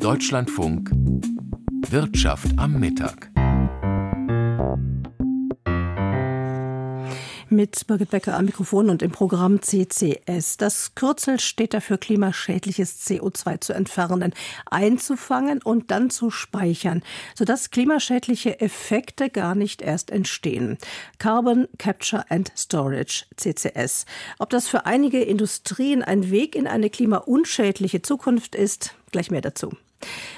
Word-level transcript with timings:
Deutschlandfunk 0.00 0.90
Wirtschaft 1.90 2.46
am 2.56 2.80
Mittag. 2.80 3.30
mit 7.52 7.86
Birgit 7.88 8.10
Becker 8.10 8.36
am 8.36 8.44
Mikrofon 8.44 8.90
und 8.90 9.02
im 9.02 9.10
Programm 9.10 9.60
CCS. 9.60 10.56
Das 10.56 10.94
Kürzel 10.94 11.40
steht 11.40 11.74
dafür, 11.74 11.98
klimaschädliches 11.98 13.04
CO2 13.04 13.60
zu 13.60 13.72
entfernen, 13.72 14.32
einzufangen 14.70 15.60
und 15.60 15.90
dann 15.90 16.10
zu 16.10 16.30
speichern, 16.30 17.02
sodass 17.34 17.70
klimaschädliche 17.70 18.60
Effekte 18.60 19.30
gar 19.30 19.56
nicht 19.56 19.82
erst 19.82 20.12
entstehen. 20.12 20.78
Carbon 21.18 21.66
Capture 21.76 22.24
and 22.30 22.52
Storage, 22.56 23.24
CCS. 23.36 24.06
Ob 24.38 24.50
das 24.50 24.68
für 24.68 24.86
einige 24.86 25.20
Industrien 25.20 26.02
ein 26.04 26.30
Weg 26.30 26.54
in 26.54 26.68
eine 26.68 26.88
klimaunschädliche 26.88 28.00
Zukunft 28.00 28.54
ist, 28.54 28.94
gleich 29.10 29.32
mehr 29.32 29.42
dazu. 29.42 29.72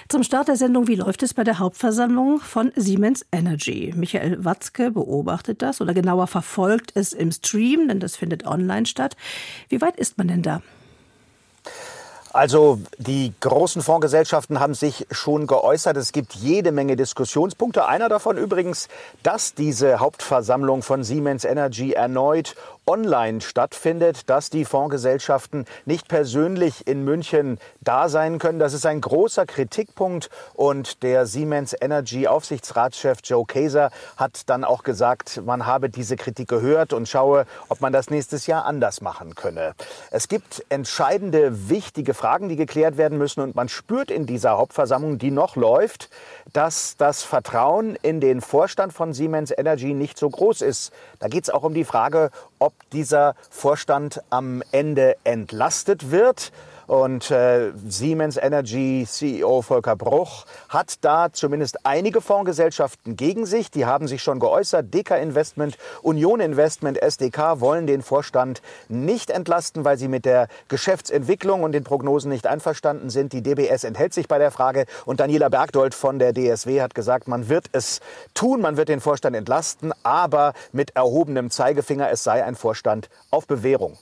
Zum 0.08 0.22
Start 0.22 0.48
der 0.48 0.56
Sendung, 0.56 0.88
wie 0.88 0.94
läuft 0.94 1.22
es 1.22 1.34
bei 1.34 1.44
der 1.44 1.58
Hauptversammlung 1.58 2.40
von 2.40 2.72
Siemens 2.76 3.24
Energy? 3.32 3.92
Michael 3.96 4.44
Watzke 4.44 4.90
beobachtet 4.90 5.62
das 5.62 5.80
oder 5.80 5.94
genauer 5.94 6.26
verfolgt 6.26 6.92
es 6.94 7.12
im 7.12 7.32
Stream, 7.32 7.88
denn 7.88 8.00
das 8.00 8.16
findet 8.16 8.46
online 8.46 8.86
statt. 8.86 9.16
Wie 9.68 9.80
weit 9.80 9.96
ist 9.96 10.18
man 10.18 10.28
denn 10.28 10.42
da? 10.42 10.62
Also 12.32 12.80
die 12.96 13.34
großen 13.40 13.82
Fondsgesellschaften 13.82 14.58
haben 14.58 14.72
sich 14.72 15.06
schon 15.10 15.46
geäußert. 15.46 15.98
Es 15.98 16.12
gibt 16.12 16.34
jede 16.34 16.72
Menge 16.72 16.96
Diskussionspunkte. 16.96 17.86
Einer 17.86 18.08
davon 18.08 18.38
übrigens, 18.38 18.88
dass 19.22 19.54
diese 19.54 20.00
Hauptversammlung 20.00 20.82
von 20.82 21.04
Siemens 21.04 21.44
Energy 21.44 21.92
erneut 21.92 22.54
online 22.86 23.40
stattfindet, 23.40 24.28
dass 24.28 24.50
die 24.50 24.64
Fondsgesellschaften 24.64 25.66
nicht 25.84 26.08
persönlich 26.08 26.86
in 26.86 27.04
München 27.04 27.58
da 27.80 28.08
sein 28.08 28.38
können. 28.38 28.58
Das 28.58 28.72
ist 28.72 28.86
ein 28.86 29.00
großer 29.00 29.46
Kritikpunkt 29.46 30.30
und 30.54 31.02
der 31.02 31.26
Siemens 31.26 31.74
Energy 31.80 32.26
Aufsichtsratschef 32.26 33.18
Joe 33.22 33.44
Kaeser 33.46 33.90
hat 34.16 34.48
dann 34.48 34.64
auch 34.64 34.82
gesagt, 34.82 35.42
man 35.44 35.66
habe 35.66 35.90
diese 35.90 36.16
Kritik 36.16 36.48
gehört 36.48 36.92
und 36.92 37.08
schaue, 37.08 37.46
ob 37.68 37.80
man 37.80 37.92
das 37.92 38.10
nächstes 38.10 38.46
Jahr 38.46 38.64
anders 38.64 39.00
machen 39.00 39.34
könne. 39.34 39.74
Es 40.10 40.28
gibt 40.28 40.64
entscheidende, 40.68 41.68
wichtige 41.68 42.14
Fragen, 42.14 42.48
die 42.48 42.56
geklärt 42.56 42.96
werden 42.96 43.18
müssen 43.18 43.40
und 43.40 43.54
man 43.54 43.68
spürt 43.68 44.10
in 44.10 44.26
dieser 44.26 44.58
Hauptversammlung, 44.58 45.18
die 45.18 45.30
noch 45.30 45.56
läuft, 45.56 46.10
dass 46.52 46.96
das 46.96 47.22
Vertrauen 47.22 47.96
in 48.02 48.20
den 48.20 48.40
Vorstand 48.40 48.92
von 48.92 49.12
Siemens 49.12 49.52
Energy 49.56 49.94
nicht 49.94 50.18
so 50.18 50.28
groß 50.28 50.62
ist. 50.62 50.92
Da 51.20 51.28
geht 51.28 51.44
es 51.44 51.50
auch 51.50 51.62
um 51.62 51.74
die 51.74 51.84
Frage, 51.84 52.30
ob 52.62 52.74
dieser 52.90 53.34
Vorstand 53.50 54.22
am 54.30 54.62
Ende 54.70 55.16
entlastet 55.24 56.12
wird. 56.12 56.52
Und 56.92 57.30
äh, 57.30 57.72
Siemens 57.88 58.36
Energy 58.36 59.06
CEO 59.08 59.62
Volker 59.62 59.96
Bruch 59.96 60.44
hat 60.68 60.96
da 61.00 61.32
zumindest 61.32 61.86
einige 61.86 62.20
Fondsgesellschaften 62.20 63.16
gegen 63.16 63.46
sich. 63.46 63.70
Die 63.70 63.86
haben 63.86 64.08
sich 64.08 64.22
schon 64.22 64.38
geäußert. 64.38 64.92
Deka 64.92 65.16
Investment, 65.16 65.78
Union 66.02 66.40
Investment, 66.40 67.00
SDK 67.00 67.60
wollen 67.60 67.86
den 67.86 68.02
Vorstand 68.02 68.60
nicht 68.90 69.30
entlasten, 69.30 69.86
weil 69.86 69.96
sie 69.96 70.06
mit 70.06 70.26
der 70.26 70.48
Geschäftsentwicklung 70.68 71.62
und 71.62 71.72
den 71.72 71.82
Prognosen 71.82 72.30
nicht 72.30 72.46
einverstanden 72.46 73.08
sind. 73.08 73.32
Die 73.32 73.40
DBS 73.40 73.84
enthält 73.84 74.12
sich 74.12 74.28
bei 74.28 74.36
der 74.36 74.50
Frage. 74.50 74.84
Und 75.06 75.18
Daniela 75.18 75.48
Bergdold 75.48 75.94
von 75.94 76.18
der 76.18 76.34
DSW 76.34 76.82
hat 76.82 76.94
gesagt, 76.94 77.26
man 77.26 77.48
wird 77.48 77.70
es 77.72 78.00
tun, 78.34 78.60
man 78.60 78.76
wird 78.76 78.90
den 78.90 79.00
Vorstand 79.00 79.34
entlasten, 79.34 79.94
aber 80.02 80.52
mit 80.72 80.94
erhobenem 80.94 81.50
Zeigefinger, 81.50 82.10
es 82.10 82.22
sei 82.22 82.44
ein 82.44 82.54
Vorstand 82.54 83.08
auf 83.30 83.46
Bewährung. 83.46 83.96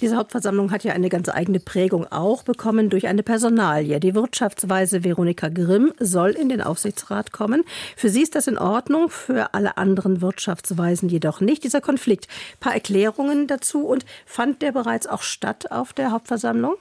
Diese 0.00 0.16
Hauptversammlung 0.16 0.70
hat 0.70 0.84
ja 0.84 0.92
eine 0.92 1.08
ganz 1.08 1.28
eigene 1.28 1.60
Prägung 1.60 2.06
auch 2.06 2.42
bekommen 2.42 2.90
durch 2.90 3.06
eine 3.06 3.22
Personalie. 3.22 4.00
Die 4.00 4.14
Wirtschaftsweise 4.14 5.04
Veronika 5.04 5.48
Grimm 5.48 5.92
soll 5.98 6.30
in 6.30 6.48
den 6.48 6.60
Aufsichtsrat 6.60 7.32
kommen. 7.32 7.64
Für 7.96 8.08
sie 8.08 8.22
ist 8.22 8.34
das 8.34 8.46
in 8.46 8.58
Ordnung, 8.58 9.10
für 9.10 9.54
alle 9.54 9.76
anderen 9.76 10.20
Wirtschaftsweisen 10.20 11.08
jedoch 11.08 11.40
nicht. 11.40 11.64
Dieser 11.64 11.80
Konflikt. 11.80 12.26
Ein 12.26 12.60
paar 12.60 12.74
Erklärungen 12.74 13.46
dazu 13.46 13.86
und 13.86 14.04
fand 14.26 14.62
der 14.62 14.72
bereits 14.72 15.06
auch 15.06 15.22
statt 15.22 15.70
auf 15.70 15.92
der 15.92 16.10
Hauptversammlung? 16.10 16.74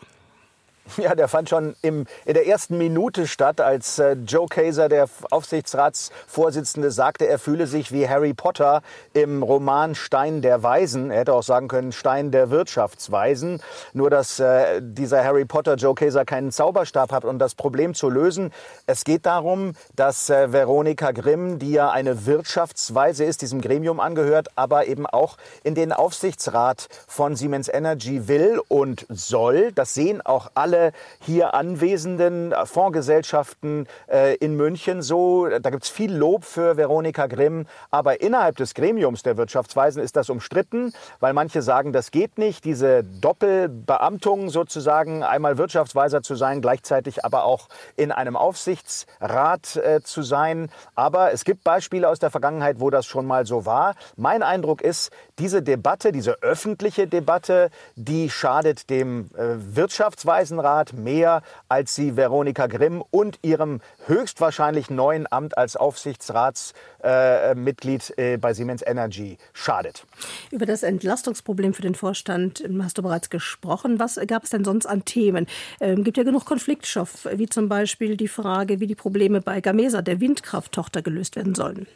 Ja, 0.98 1.16
der 1.16 1.28
fand 1.28 1.50
schon 1.50 1.76
im, 1.82 2.06
in 2.26 2.34
der 2.34 2.48
ersten 2.48 2.78
Minute 2.78 3.28
statt, 3.28 3.62
als 3.62 4.00
äh, 4.00 4.14
Joe 4.14 4.48
Kaiser, 4.48 4.90
der 4.90 5.08
Aufsichtsratsvorsitzende, 5.32 6.92
sagte, 6.92 7.28
er 7.28 7.40
fühle 7.40 7.68
sich 7.68 7.92
wie 7.92 8.08
Harry 8.08 8.34
Potter 8.34 8.82
im 9.14 9.44
Roman 9.44 9.96
Stein 9.96 10.42
der 10.42 10.64
Weisen. 10.64 11.12
Er 11.12 11.20
hätte 11.20 11.34
auch 11.34 11.44
sagen 11.44 11.68
können 11.68 11.92
Stein 11.92 12.32
der 12.32 12.50
Wirtschaftsweisen. 12.50 13.62
Nur, 13.94 14.10
dass 14.10 14.40
äh, 14.40 14.82
dieser 14.82 15.24
Harry 15.24 15.46
Potter 15.46 15.76
Joe 15.76 15.94
Kaiser 15.94 16.26
keinen 16.26 16.52
Zauberstab 16.52 17.12
hat, 17.12 17.26
um 17.26 17.38
das 17.38 17.56
Problem 17.56 17.94
zu 17.94 18.10
lösen. 18.10 18.52
Es 18.86 19.04
geht 19.04 19.26
darum, 19.26 19.74
dass 19.96 20.30
äh, 20.30 20.52
Veronika 20.52 21.12
Grimm, 21.12 21.60
die 21.60 21.72
ja 21.72 21.92
eine 21.92 22.26
Wirtschaftsweise 22.26 23.24
ist, 23.24 23.42
diesem 23.42 23.62
Gremium 23.62 24.00
angehört, 24.00 24.48
aber 24.56 24.88
eben 24.88 25.06
auch 25.06 25.38
in 25.64 25.76
den 25.76 25.92
Aufsichtsrat 25.92 26.88
von 27.08 27.36
Siemens 27.36 27.68
Energy 27.68 28.28
will 28.28 28.60
und 28.68 29.06
soll. 29.10 29.72
Das 29.74 29.94
sehen 29.94 30.22
auch 30.26 30.52
alle 30.56 30.77
alle 30.78 30.92
hier 31.20 31.54
anwesenden 31.54 32.54
Fondsgesellschaften 32.66 33.88
äh, 34.10 34.36
in 34.36 34.56
München 34.56 35.02
so. 35.02 35.48
Da 35.48 35.70
gibt 35.70 35.84
es 35.84 35.90
viel 35.90 36.14
Lob 36.14 36.46
für 36.46 36.78
Veronika 36.78 37.28
Grimm. 37.28 37.66
Aber 37.92 38.22
innerhalb 38.22 38.58
des 38.58 38.74
Gremiums 38.74 39.24
der 39.24 39.38
Wirtschaftsweisen 39.38 40.02
ist 40.02 40.16
das 40.16 40.30
umstritten, 40.30 40.94
weil 41.20 41.34
manche 41.34 41.62
sagen, 41.62 41.94
das 41.94 42.12
geht 42.12 42.38
nicht. 42.38 42.66
Diese 42.66 43.04
Doppelbeamtung 43.04 44.50
sozusagen, 44.50 45.24
einmal 45.24 45.58
Wirtschaftsweiser 45.58 46.22
zu 46.22 46.36
sein, 46.36 46.62
gleichzeitig 46.62 47.26
aber 47.26 47.44
auch 47.44 47.68
in 47.96 48.12
einem 48.12 48.36
Aufsichtsrat 48.36 49.76
äh, 49.78 50.02
zu 50.02 50.22
sein. 50.22 50.70
Aber 50.96 51.32
es 51.34 51.44
gibt 51.44 51.64
Beispiele 51.64 52.08
aus 52.08 52.20
der 52.20 52.30
Vergangenheit, 52.30 52.80
wo 52.80 52.90
das 52.90 53.06
schon 53.06 53.26
mal 53.26 53.46
so 53.46 53.66
war. 53.66 53.96
Mein 54.16 54.44
Eindruck 54.44 54.82
ist, 54.82 55.12
diese 55.40 55.62
Debatte, 55.62 56.12
diese 56.12 56.42
öffentliche 56.42 57.08
Debatte, 57.08 57.70
die 57.96 58.30
schadet 58.30 58.90
dem 58.90 59.30
äh, 59.36 59.76
Wirtschaftsweisenrat 59.76 60.67
Rat 60.68 60.92
mehr, 60.92 61.44
als 61.70 61.96
sie 61.96 62.18
Veronika 62.18 62.68
Grimm 62.68 63.02
und 63.10 63.40
ihrem 63.42 63.80
höchstwahrscheinlich 64.06 64.90
neuen 64.90 65.26
Amt 65.32 65.58
als 65.58 65.78
Aufsichtsratsmitglied 65.78 68.14
äh, 68.18 68.34
äh, 68.34 68.38
bei 68.38 68.54
Siemens 68.54 68.84
Energy 68.86 69.38
schadet. 69.54 70.06
Über 70.52 70.66
das 70.66 70.84
Entlastungsproblem 70.84 71.74
für 71.74 71.84
den 71.84 71.96
Vorstand 71.96 72.66
hast 72.82 72.98
du 72.98 73.02
bereits 73.02 73.30
gesprochen. 73.30 73.98
Was 73.98 74.20
gab 74.28 74.44
es 74.44 74.50
denn 74.50 74.66
sonst 74.66 74.86
an 74.86 75.06
Themen? 75.06 75.48
Ähm, 75.80 76.04
gibt 76.04 76.18
ja 76.18 76.24
genug 76.24 76.44
Konfliktstoff, 76.44 77.30
wie 77.32 77.48
zum 77.48 77.70
Beispiel 77.70 78.18
die 78.18 78.28
Frage, 78.28 78.82
wie 78.82 78.88
die 78.88 78.96
Probleme 78.96 79.40
bei 79.40 79.62
Gamesa, 79.62 80.02
der 80.02 80.20
Windkrafttochter, 80.20 81.02
gelöst 81.02 81.38
werden 81.38 81.56
sollen. 81.56 81.88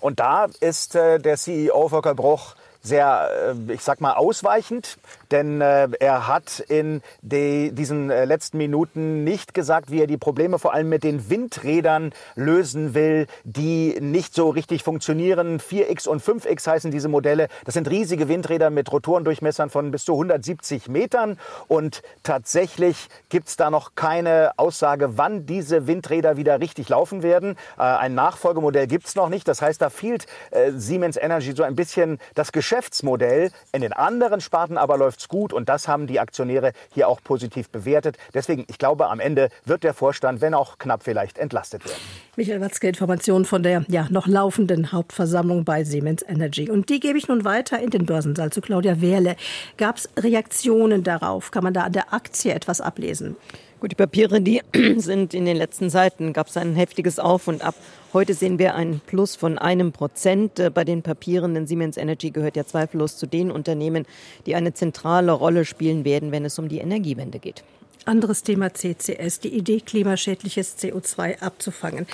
Und 0.00 0.18
da 0.18 0.46
ist 0.60 0.94
äh, 0.94 1.18
der 1.18 1.36
CEO 1.36 1.88
Volker 1.88 2.14
Bruch 2.14 2.54
sehr, 2.86 3.54
äh, 3.68 3.72
ich 3.72 3.82
sag 3.82 4.00
mal, 4.00 4.14
ausweichend, 4.14 4.98
denn 5.30 5.60
äh, 5.60 5.88
er 5.98 6.28
hat 6.28 6.60
in 6.60 7.02
die, 7.22 7.72
diesen 7.72 8.10
äh, 8.10 8.24
letzten 8.24 8.58
Minuten 8.58 9.24
nicht 9.24 9.54
gesagt, 9.54 9.90
wie 9.90 10.00
er 10.00 10.06
die 10.06 10.16
Probleme 10.16 10.58
vor 10.58 10.72
allem 10.72 10.88
mit 10.88 11.02
den 11.04 11.28
Windrädern 11.28 12.12
lösen 12.34 12.94
will, 12.94 13.26
die 13.44 13.98
nicht 14.00 14.34
so 14.34 14.48
richtig 14.50 14.84
funktionieren. 14.84 15.58
4X 15.58 16.08
und 16.08 16.22
5X 16.22 16.66
heißen 16.66 16.90
diese 16.90 17.08
Modelle. 17.08 17.48
Das 17.64 17.74
sind 17.74 17.90
riesige 17.90 18.28
Windräder 18.28 18.70
mit 18.70 18.90
Rotorendurchmessern 18.92 19.70
von 19.70 19.90
bis 19.90 20.04
zu 20.04 20.12
170 20.12 20.88
Metern 20.88 21.38
und 21.68 22.02
tatsächlich 22.22 23.08
gibt 23.28 23.48
es 23.48 23.56
da 23.56 23.70
noch 23.70 23.94
keine 23.96 24.52
Aussage, 24.56 25.18
wann 25.18 25.46
diese 25.46 25.86
Windräder 25.86 26.36
wieder 26.36 26.60
richtig 26.60 26.88
laufen 26.88 27.22
werden. 27.22 27.56
ein 27.76 28.14
Nachfolgemodell 28.14 28.86
gibt 28.86 29.06
es 29.06 29.14
noch 29.14 29.28
nicht. 29.28 29.48
Das 29.48 29.62
heißt, 29.62 29.80
da 29.80 29.90
fehlt 29.90 30.26
Siemens 30.76 31.16
Energy 31.16 31.52
so 31.52 31.62
ein 31.62 31.74
bisschen 31.74 32.18
das 32.34 32.52
Geschäft 32.52 32.75
Geschäftsmodell. 32.76 33.50
In 33.72 33.80
den 33.80 33.94
anderen 33.94 34.40
Sparten 34.42 34.76
aber 34.76 34.98
läuft 34.98 35.20
es 35.20 35.28
gut 35.28 35.54
und 35.54 35.68
das 35.68 35.88
haben 35.88 36.06
die 36.06 36.20
Aktionäre 36.20 36.72
hier 36.92 37.08
auch 37.08 37.22
positiv 37.22 37.70
bewertet. 37.70 38.18
Deswegen, 38.34 38.66
ich 38.68 38.78
glaube, 38.78 39.08
am 39.08 39.18
Ende 39.18 39.48
wird 39.64 39.82
der 39.82 39.94
Vorstand, 39.94 40.42
wenn 40.42 40.52
auch 40.52 40.78
knapp 40.78 41.02
vielleicht, 41.02 41.38
entlastet 41.38 41.84
werden. 41.86 41.96
Michael 42.36 42.60
Watzke, 42.60 42.88
Informationen 42.88 43.46
von 43.46 43.62
der 43.62 43.86
ja, 43.88 44.08
noch 44.10 44.26
laufenden 44.26 44.92
Hauptversammlung 44.92 45.64
bei 45.64 45.84
Siemens 45.84 46.22
Energy. 46.22 46.70
Und 46.70 46.90
die 46.90 47.00
gebe 47.00 47.16
ich 47.16 47.28
nun 47.28 47.44
weiter 47.44 47.78
in 47.80 47.88
den 47.88 48.04
Börsensaal 48.04 48.52
zu 48.52 48.60
Claudia 48.60 49.00
Wehrle. 49.00 49.36
Gab 49.78 49.96
es 49.96 50.10
Reaktionen 50.18 51.02
darauf? 51.02 51.50
Kann 51.50 51.64
man 51.64 51.72
da 51.72 51.84
an 51.84 51.92
der 51.92 52.12
Aktie 52.12 52.52
etwas 52.52 52.82
ablesen? 52.82 53.36
Gut, 53.78 53.90
die 53.90 53.96
Papiere, 53.96 54.40
die 54.40 54.62
sind 54.96 55.34
in 55.34 55.44
den 55.44 55.56
letzten 55.56 55.90
Seiten, 55.90 56.32
gab 56.32 56.46
es 56.46 56.56
ein 56.56 56.74
heftiges 56.74 57.18
Auf 57.18 57.46
und 57.46 57.62
Ab. 57.62 57.74
Heute 58.14 58.32
sehen 58.32 58.58
wir 58.58 58.74
ein 58.74 59.02
Plus 59.04 59.36
von 59.36 59.58
einem 59.58 59.92
Prozent 59.92 60.58
äh, 60.58 60.70
bei 60.70 60.82
den 60.84 61.02
Papieren, 61.02 61.52
denn 61.52 61.66
Siemens 61.66 61.98
Energy 61.98 62.30
gehört 62.30 62.56
ja 62.56 62.64
zweifellos 62.64 63.18
zu 63.18 63.26
den 63.26 63.50
Unternehmen, 63.50 64.06
die 64.46 64.54
eine 64.54 64.72
zentrale 64.72 65.32
Rolle 65.32 65.66
spielen 65.66 66.06
werden, 66.06 66.32
wenn 66.32 66.46
es 66.46 66.58
um 66.58 66.70
die 66.70 66.78
Energiewende 66.78 67.38
geht. 67.38 67.64
Anderes 68.06 68.42
Thema 68.42 68.72
CCS, 68.72 69.40
die 69.40 69.48
Idee, 69.48 69.80
klimaschädliches 69.80 70.76
CO2 70.78 71.40
abzufangen. 71.40 72.06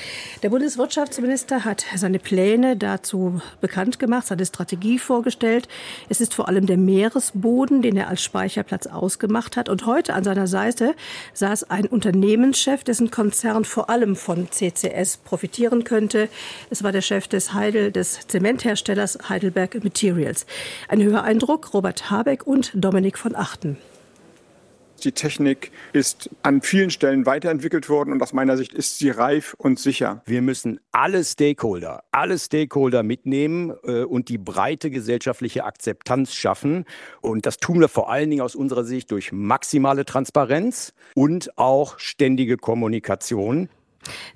Der 0.43 0.49
Bundeswirtschaftsminister 0.49 1.65
hat 1.65 1.85
seine 1.95 2.19
Pläne 2.19 2.77
dazu 2.77 3.43
bekannt 3.61 3.99
gemacht, 3.99 4.27
seine 4.27 4.47
Strategie 4.47 4.99
vorgestellt. 4.99 5.69
Es 6.09 6.21
ist 6.21 6.35
vor 6.35 6.49
allem 6.49 6.67
der 6.67 6.79
Meeresboden, 6.79 7.83
den 7.83 7.97
er 7.97 8.09
als 8.09 8.23
Speicherplatz 8.23 8.87
ausgemacht 8.87 9.57
hat. 9.57 9.69
Und 9.69 9.85
heute 9.85 10.15
an 10.15 10.25
seiner 10.25 10.47
Seite 10.47 10.95
saß 11.35 11.71
ein 11.71 11.87
Unternehmenschef, 11.87 12.85
dessen 12.85 13.11
Konzern 13.11 13.65
vor 13.65 13.91
allem 13.91 14.17
von 14.17 14.51
CCS 14.51 15.19
profitieren 15.19 15.85
könnte. 15.85 16.29
Es 16.71 16.83
war 16.83 16.93
der 16.93 17.03
Chef 17.03 17.29
des 17.29 17.53
Heidel, 17.53 17.93
des 17.93 18.27
Zementherstellers 18.29 19.19
Heidelberg 19.29 19.85
Materials. 19.85 20.47
Ein 20.89 21.03
höherer 21.03 21.25
Eindruck, 21.25 21.75
Robert 21.75 22.11
Habeck 22.11 22.47
und 22.47 22.73
Dominik 22.75 23.19
von 23.19 23.37
Achten. 23.37 23.77
Die 25.05 25.13
Technik 25.13 25.73
ist 25.93 26.31
an 26.43 26.63
vielen 26.63 26.91
Stellen 26.91 27.27
weiterentwickelt 27.27 27.89
worden 27.89 28.13
und 28.13 28.23
aus 28.23 28.33
meiner 28.33 28.57
Sicht 28.57 28.73
ist 28.73 28.99
sie 28.99 29.11
reif 29.11 29.55
und 29.59 29.81
sicher. 29.81 30.23
Wir 30.27 30.43
müssen 30.43 30.79
alle 30.93 31.25
Stakeholder, 31.25 32.05
alle 32.13 32.39
Stakeholder 32.39 33.03
mitnehmen 33.03 33.73
äh, 33.83 34.05
und 34.05 34.29
die 34.29 34.39
breite 34.39 34.91
gesellschaftliche 34.91 35.65
Akzeptanz 35.65 36.35
schaffen. 36.35 36.85
Und 37.21 37.47
das 37.47 37.57
tun 37.57 37.81
wir 37.81 37.89
vor 37.89 38.11
allen 38.11 38.31
Dingen 38.31 38.43
aus 38.43 38.55
unserer 38.55 38.85
Sicht 38.85 39.11
durch 39.11 39.33
maximale 39.33 40.05
Transparenz 40.05 40.93
und 41.15 41.59
auch 41.59 41.99
ständige 41.99 42.57
Kommunikation. 42.57 43.69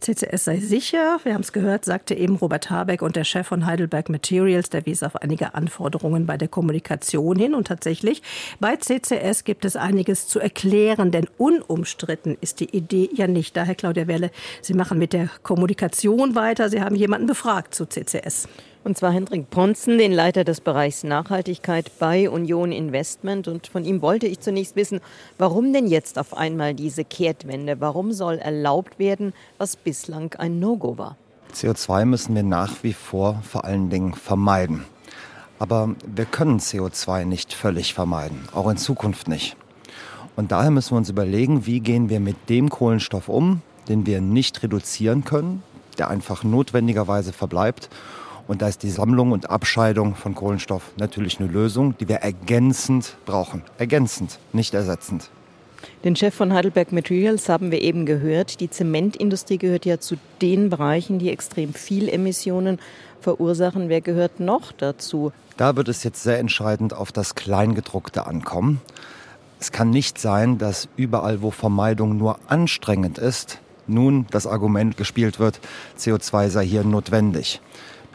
CCS 0.01 0.45
sei 0.45 0.61
sicher. 0.61 1.19
Wir 1.25 1.35
haben 1.35 1.43
es 1.43 1.53
gehört, 1.53 1.85
sagte 1.85 2.15
eben 2.15 2.37
Robert 2.37 2.71
Habeck 2.71 3.03
und 3.03 3.17
der 3.17 3.25
Chef 3.25 3.47
von 3.47 3.67
Heidelberg 3.67 4.09
Materials, 4.09 4.71
der 4.71 4.87
wies 4.87 5.03
auf 5.03 5.17
einige 5.17 5.55
Anforderungen 5.55 6.27
bei 6.27 6.37
der 6.37 6.49
Kommunikation 6.49 7.39
hin. 7.39 7.55
Und 7.55 7.67
tatsächlich, 7.67 8.23
bei 8.61 8.77
CCS 8.77 9.45
gibt 9.45 9.65
es 9.65 9.77
einiges 9.77 10.29
zu 10.29 10.41
erklären, 10.41 11.11
denn 11.11 11.27
unumstritten 11.39 12.37
ist 12.41 12.61
die 12.61 12.77
Idee 12.77 13.11
ja 13.13 13.27
nicht. 13.27 13.57
Daher, 13.57 13.75
Claudia 13.75 14.07
Welle, 14.07 14.31
Sie 14.63 14.75
machen 14.75 14.99
mit 14.99 15.13
der 15.13 15.29
Kommunikation 15.43 16.35
weiter. 16.35 16.69
Sie 16.69 16.81
haben 16.81 16.95
jemanden 16.95 17.27
befragt 17.27 17.75
zu 17.75 17.87
CCS. 17.87 18.49
Und 18.87 18.97
zwar 18.97 19.11
Hendrik 19.11 19.51
Ponzen, 19.51 19.99
den 19.99 20.13
Leiter 20.13 20.45
des 20.45 20.61
Bereichs 20.61 21.03
Nachhaltigkeit 21.03 21.91
bei 21.99 22.31
Union 22.31 22.71
Investment. 22.71 23.49
Und 23.49 23.67
von 23.67 23.85
ihm 23.85 24.01
wollte 24.01 24.29
ich 24.29 24.39
zunächst 24.39 24.77
wissen, 24.77 25.01
warum 25.39 25.73
denn 25.73 25.89
jetzt 25.89 26.21
auf 26.21 26.37
einmal 26.37 26.73
diese 26.73 27.05
Kehrtwende? 27.05 27.81
Warum 27.81 28.13
soll 28.13 28.37
erlaubt 28.39 29.01
werden, 29.01 29.33
was 29.59 29.75
bislang 29.75 30.35
ein 30.35 30.61
No-Go 30.61 30.99
war? 30.99 31.17
CO2 31.53 32.05
müssen 32.05 32.37
wir 32.37 32.45
nach 32.45 32.85
wie 32.85 32.93
vor 32.93 33.43
vor 33.43 33.65
allen 33.65 33.91
Dingen 33.91 34.15
vermeiden. 34.15 34.85
Aber 35.59 35.97
wir 36.07 36.25
können 36.25 36.61
CO2 36.61 37.25
nicht 37.25 37.55
völlig 37.55 37.93
vermeiden, 37.93 38.39
auch 38.55 38.71
in 38.71 38.77
Zukunft 38.77 39.27
nicht. 39.27 39.57
Und 40.37 40.53
daher 40.53 40.71
müssen 40.71 40.93
wir 40.93 40.99
uns 40.99 41.11
überlegen, 41.11 41.67
wie 41.67 41.81
gehen 41.81 42.09
wir 42.09 42.21
mit 42.21 42.37
dem 42.49 42.71
Kohlenstoff 42.71 43.29
um, 43.29 43.63
den 43.89 44.07
wir 44.07 44.21
nicht 44.21 44.63
reduzieren 44.63 45.25
können, 45.25 45.65
der 45.99 46.09
einfach 46.09 46.45
notwendigerweise 46.45 47.33
verbleibt 47.33 47.91
und 48.49 48.63
da 48.63 48.69
ist 48.69 48.83
die 48.83 48.91
Sammlung 48.91 49.33
und 49.33 49.51
Abscheidung 49.51 50.15
von 50.15 50.35
Kohlenstoff 50.35 50.93
natürlich 50.97 51.41
eine 51.41 51.49
Lösung, 51.49 51.97
die 51.99 52.09
wir 52.09 52.17
ergänzend 52.17 53.17
brauchen. 53.27 53.63
Ergänzend, 53.79 54.39
nicht 54.53 54.75
ersetzend. 54.75 55.31
Den 56.05 56.17
Chef 56.17 56.35
von 56.35 56.53
Heidelberg 56.53 56.93
Materials 56.93 57.49
haben 57.49 57.71
wir 57.71 57.81
eben 57.83 58.07
gehört. 58.07 58.61
Die 58.61 58.71
Zementindustrie 58.71 59.59
gehört 59.59 59.85
ja 59.85 59.99
zu 59.99 60.17
den 60.41 60.71
Bereichen, 60.71 61.19
die 61.19 61.31
extrem 61.31 61.75
viel 61.75 62.09
Emissionen 62.09 62.79
verursachen. 63.21 63.89
Wer 63.89 64.01
gehört 64.01 64.41
noch 64.41 64.73
dazu? 64.73 65.33
Da 65.57 65.77
wird 65.77 65.89
es 65.89 66.05
jetzt 66.05 66.23
sehr 66.23 66.39
entscheidend 66.39 66.93
auf 66.93 67.13
das 67.13 67.35
Kleingedruckte 67.35 68.27
ankommen. 68.27 68.81
Es 69.59 69.73
kann 69.73 69.91
nicht 69.91 70.19
sein, 70.19 70.59
dass 70.59 70.89
überall, 70.97 71.41
wo 71.41 71.51
Vermeidung 71.51 72.19
nur 72.19 72.39
anstrengend 72.47 73.19
ist, 73.19 73.59
nun 73.87 74.27
das 74.31 74.47
Argument 74.47 74.97
gespielt 74.97 75.39
wird, 75.39 75.61
CO2 75.99 76.49
sei 76.51 76.67
hier 76.67 76.85
notwendig. 76.85 77.61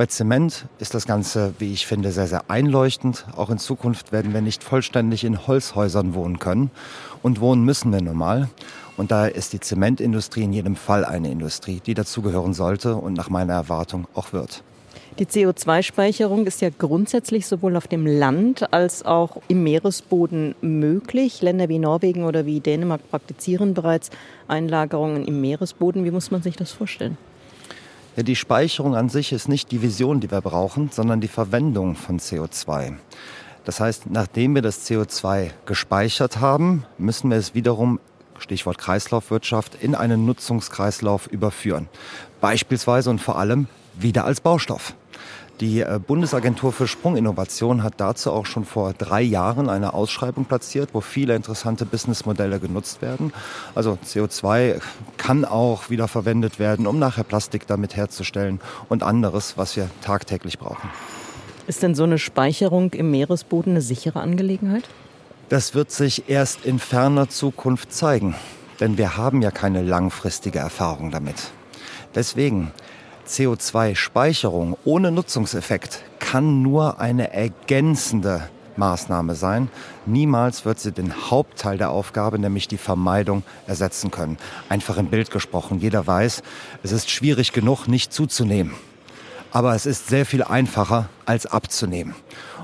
Bei 0.01 0.07
Zement 0.07 0.65
ist 0.79 0.95
das 0.95 1.05
Ganze, 1.05 1.53
wie 1.59 1.73
ich 1.73 1.85
finde, 1.85 2.11
sehr, 2.11 2.25
sehr 2.25 2.49
einleuchtend. 2.49 3.27
Auch 3.37 3.51
in 3.51 3.59
Zukunft 3.59 4.11
werden 4.11 4.33
wir 4.33 4.41
nicht 4.41 4.63
vollständig 4.63 5.23
in 5.23 5.45
Holzhäusern 5.45 6.15
wohnen 6.15 6.39
können. 6.39 6.71
Und 7.21 7.39
wohnen 7.39 7.63
müssen 7.65 7.93
wir 7.93 8.01
nun 8.01 8.17
mal. 8.17 8.49
Und 8.97 9.11
daher 9.11 9.35
ist 9.35 9.53
die 9.53 9.59
Zementindustrie 9.59 10.41
in 10.41 10.53
jedem 10.53 10.75
Fall 10.75 11.05
eine 11.05 11.29
Industrie, 11.29 11.83
die 11.85 11.93
dazugehören 11.93 12.55
sollte 12.55 12.95
und 12.95 13.13
nach 13.13 13.29
meiner 13.29 13.53
Erwartung 13.53 14.07
auch 14.15 14.33
wird. 14.33 14.63
Die 15.19 15.27
CO2-Speicherung 15.27 16.47
ist 16.47 16.61
ja 16.61 16.69
grundsätzlich 16.75 17.45
sowohl 17.45 17.75
auf 17.75 17.87
dem 17.87 18.07
Land 18.07 18.73
als 18.73 19.05
auch 19.05 19.37
im 19.49 19.61
Meeresboden 19.61 20.55
möglich. 20.61 21.43
Länder 21.43 21.69
wie 21.69 21.77
Norwegen 21.77 22.23
oder 22.23 22.47
wie 22.47 22.59
Dänemark 22.59 23.07
praktizieren 23.11 23.75
bereits 23.75 24.09
Einlagerungen 24.47 25.25
im 25.25 25.41
Meeresboden. 25.41 26.05
Wie 26.05 26.11
muss 26.11 26.31
man 26.31 26.41
sich 26.41 26.55
das 26.55 26.71
vorstellen? 26.71 27.19
Ja, 28.17 28.23
die 28.23 28.35
Speicherung 28.35 28.95
an 28.95 29.07
sich 29.07 29.31
ist 29.31 29.47
nicht 29.47 29.71
die 29.71 29.81
Vision, 29.81 30.19
die 30.19 30.29
wir 30.29 30.41
brauchen, 30.41 30.89
sondern 30.91 31.21
die 31.21 31.29
Verwendung 31.29 31.95
von 31.95 32.19
CO2. 32.19 32.95
Das 33.63 33.79
heißt, 33.79 34.09
nachdem 34.09 34.53
wir 34.55 34.61
das 34.61 34.85
CO2 34.85 35.51
gespeichert 35.65 36.41
haben, 36.41 36.85
müssen 36.97 37.29
wir 37.29 37.37
es 37.37 37.55
wiederum, 37.55 37.99
Stichwort 38.37 38.79
Kreislaufwirtschaft, 38.79 39.75
in 39.81 39.95
einen 39.95 40.25
Nutzungskreislauf 40.25 41.27
überführen. 41.27 41.87
Beispielsweise 42.41 43.09
und 43.09 43.21
vor 43.21 43.37
allem 43.37 43.67
wieder 43.93 44.25
als 44.25 44.41
Baustoff. 44.41 44.93
Die 45.61 45.81
äh, 45.81 45.99
Bundesagentur 46.05 46.73
für 46.73 46.87
Sprunginnovation 46.87 47.83
hat 47.83 47.93
dazu 47.97 48.31
auch 48.31 48.47
schon 48.47 48.65
vor 48.65 48.93
drei 48.93 49.21
Jahren 49.21 49.69
eine 49.69 49.93
Ausschreibung 49.93 50.45
platziert, 50.45 50.89
wo 50.93 51.01
viele 51.01 51.35
interessante 51.35 51.85
Businessmodelle 51.85 52.59
genutzt 52.59 53.03
werden. 53.03 53.31
Also 53.75 53.99
CO2 54.03 54.81
kann 55.17 55.45
auch 55.45 55.91
wieder 55.91 56.07
verwendet 56.07 56.57
werden, 56.57 56.87
um 56.87 56.97
nachher 56.97 57.23
Plastik 57.23 57.67
damit 57.67 57.95
herzustellen 57.95 58.59
und 58.89 59.03
anderes, 59.03 59.55
was 59.55 59.75
wir 59.75 59.87
tagtäglich 60.01 60.57
brauchen. 60.57 60.89
Ist 61.67 61.83
denn 61.83 61.93
so 61.93 62.05
eine 62.05 62.17
Speicherung 62.17 62.91
im 62.93 63.11
Meeresboden 63.11 63.73
eine 63.73 63.81
sichere 63.81 64.19
Angelegenheit? 64.19 64.89
Das 65.49 65.75
wird 65.75 65.91
sich 65.91 66.27
erst 66.27 66.65
in 66.65 66.79
ferner 66.79 67.29
Zukunft 67.29 67.93
zeigen, 67.93 68.33
denn 68.79 68.97
wir 68.97 69.15
haben 69.15 69.43
ja 69.43 69.51
keine 69.51 69.83
langfristige 69.83 70.57
Erfahrung 70.57 71.11
damit. 71.11 71.51
Deswegen 72.15 72.71
CO2-Speicherung 73.27 74.77
ohne 74.83 75.11
Nutzungseffekt 75.11 76.03
kann 76.19 76.61
nur 76.61 76.99
eine 76.99 77.33
ergänzende 77.33 78.49
Maßnahme 78.77 79.35
sein. 79.35 79.69
Niemals 80.05 80.65
wird 80.65 80.79
sie 80.79 80.91
den 80.91 81.29
Hauptteil 81.29 81.77
der 81.77 81.91
Aufgabe, 81.91 82.39
nämlich 82.39 82.67
die 82.67 82.77
Vermeidung, 82.77 83.43
ersetzen 83.67 84.11
können. 84.11 84.37
Einfach 84.69 84.97
im 84.97 85.07
Bild 85.07 85.31
gesprochen. 85.31 85.79
Jeder 85.79 86.05
weiß, 86.05 86.41
es 86.83 86.91
ist 86.91 87.09
schwierig 87.09 87.53
genug, 87.53 87.87
nicht 87.87 88.13
zuzunehmen. 88.13 88.73
Aber 89.51 89.75
es 89.75 89.85
ist 89.85 90.07
sehr 90.07 90.25
viel 90.25 90.43
einfacher, 90.43 91.09
als 91.25 91.45
abzunehmen. 91.45 92.15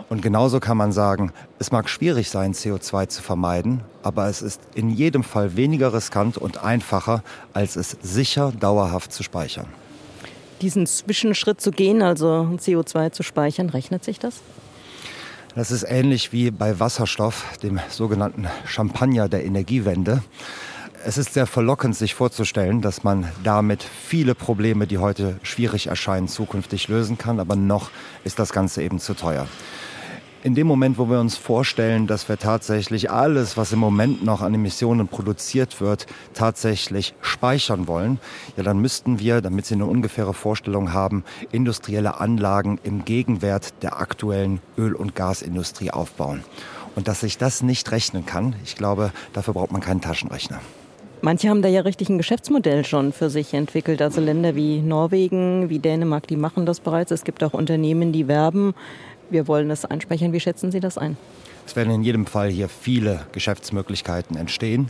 Und 0.09 0.21
genauso 0.21 0.61
kann 0.61 0.77
man 0.77 0.93
sagen, 0.93 1.33
es 1.59 1.71
mag 1.71 1.89
schwierig 1.89 2.29
sein, 2.29 2.53
CO2 2.53 3.09
zu 3.09 3.21
vermeiden, 3.21 3.81
aber 4.03 4.27
es 4.27 4.41
ist 4.41 4.61
in 4.73 4.89
jedem 4.89 5.23
Fall 5.23 5.57
weniger 5.57 5.93
riskant 5.93 6.37
und 6.37 6.63
einfacher, 6.63 7.23
als 7.53 7.75
es 7.75 7.97
sicher 8.01 8.53
dauerhaft 8.57 9.11
zu 9.11 9.23
speichern 9.23 9.67
diesen 10.61 10.85
Zwischenschritt 10.85 11.61
zu 11.61 11.71
gehen, 11.71 12.01
also 12.01 12.49
CO2 12.57 13.11
zu 13.11 13.23
speichern, 13.23 13.69
rechnet 13.69 14.03
sich 14.03 14.19
das? 14.19 14.41
Das 15.55 15.71
ist 15.71 15.83
ähnlich 15.83 16.31
wie 16.31 16.51
bei 16.51 16.79
Wasserstoff, 16.79 17.57
dem 17.63 17.79
sogenannten 17.89 18.47
Champagner 18.65 19.27
der 19.27 19.43
Energiewende. 19.43 20.21
Es 21.03 21.17
ist 21.17 21.33
sehr 21.33 21.47
verlockend, 21.47 21.95
sich 21.95 22.13
vorzustellen, 22.13 22.81
dass 22.81 23.03
man 23.03 23.27
damit 23.43 23.83
viele 23.83 24.35
Probleme, 24.35 24.87
die 24.87 24.97
heute 24.97 25.39
schwierig 25.41 25.87
erscheinen, 25.87 26.27
zukünftig 26.27 26.87
lösen 26.89 27.17
kann. 27.17 27.39
Aber 27.39 27.55
noch 27.55 27.89
ist 28.23 28.39
das 28.39 28.51
Ganze 28.51 28.83
eben 28.83 28.99
zu 28.99 29.13
teuer 29.13 29.47
in 30.43 30.55
dem 30.55 30.67
Moment, 30.67 30.97
wo 30.97 31.09
wir 31.09 31.19
uns 31.19 31.35
vorstellen, 31.35 32.07
dass 32.07 32.29
wir 32.29 32.37
tatsächlich 32.37 33.09
alles, 33.11 33.57
was 33.57 33.71
im 33.71 33.79
Moment 33.79 34.23
noch 34.23 34.41
an 34.41 34.53
Emissionen 34.53 35.07
produziert 35.07 35.81
wird, 35.81 36.05
tatsächlich 36.33 37.13
speichern 37.21 37.87
wollen, 37.87 38.19
ja, 38.55 38.63
dann 38.63 38.79
müssten 38.79 39.19
wir, 39.19 39.41
damit 39.41 39.65
Sie 39.65 39.75
eine 39.75 39.85
ungefähre 39.85 40.33
Vorstellung 40.33 40.93
haben, 40.93 41.23
industrielle 41.51 42.19
Anlagen 42.19 42.79
im 42.83 43.05
Gegenwert 43.05 43.81
der 43.81 43.99
aktuellen 43.99 44.59
Öl- 44.77 44.95
und 44.95 45.15
Gasindustrie 45.15 45.91
aufbauen. 45.91 46.43
Und 46.95 47.07
dass 47.07 47.21
sich 47.21 47.37
das 47.37 47.61
nicht 47.61 47.91
rechnen 47.91 48.25
kann, 48.25 48.55
ich 48.63 48.75
glaube, 48.75 49.11
dafür 49.33 49.53
braucht 49.53 49.71
man 49.71 49.81
keinen 49.81 50.01
Taschenrechner. 50.01 50.59
Manche 51.21 51.49
haben 51.49 51.63
da 51.63 51.67
ja 51.67 51.81
richtig 51.81 52.09
ein 52.09 52.17
Geschäftsmodell 52.17 52.85
schon 52.85 53.11
für 53.11 53.29
sich 53.29 53.53
entwickelt. 53.53 54.01
Also 54.01 54.21
Länder 54.21 54.55
wie 54.55 54.81
Norwegen, 54.81 55.69
wie 55.69 55.79
Dänemark, 55.79 56.27
die 56.27 56.37
machen 56.37 56.67
das 56.67 56.79
bereits. 56.79 57.11
Es 57.11 57.23
gibt 57.23 57.43
auch 57.43 57.53
Unternehmen, 57.53 58.11
die 58.11 58.27
werben 58.27 58.75
wir 59.29 59.47
wollen 59.47 59.69
es 59.71 59.85
einspeichern. 59.85 60.33
Wie 60.33 60.39
schätzen 60.39 60.71
Sie 60.71 60.79
das 60.79 60.97
ein? 60.97 61.17
Es 61.65 61.75
werden 61.75 61.93
in 61.93 62.03
jedem 62.03 62.25
Fall 62.25 62.49
hier 62.49 62.69
viele 62.69 63.21
Geschäftsmöglichkeiten 63.31 64.37
entstehen. 64.37 64.89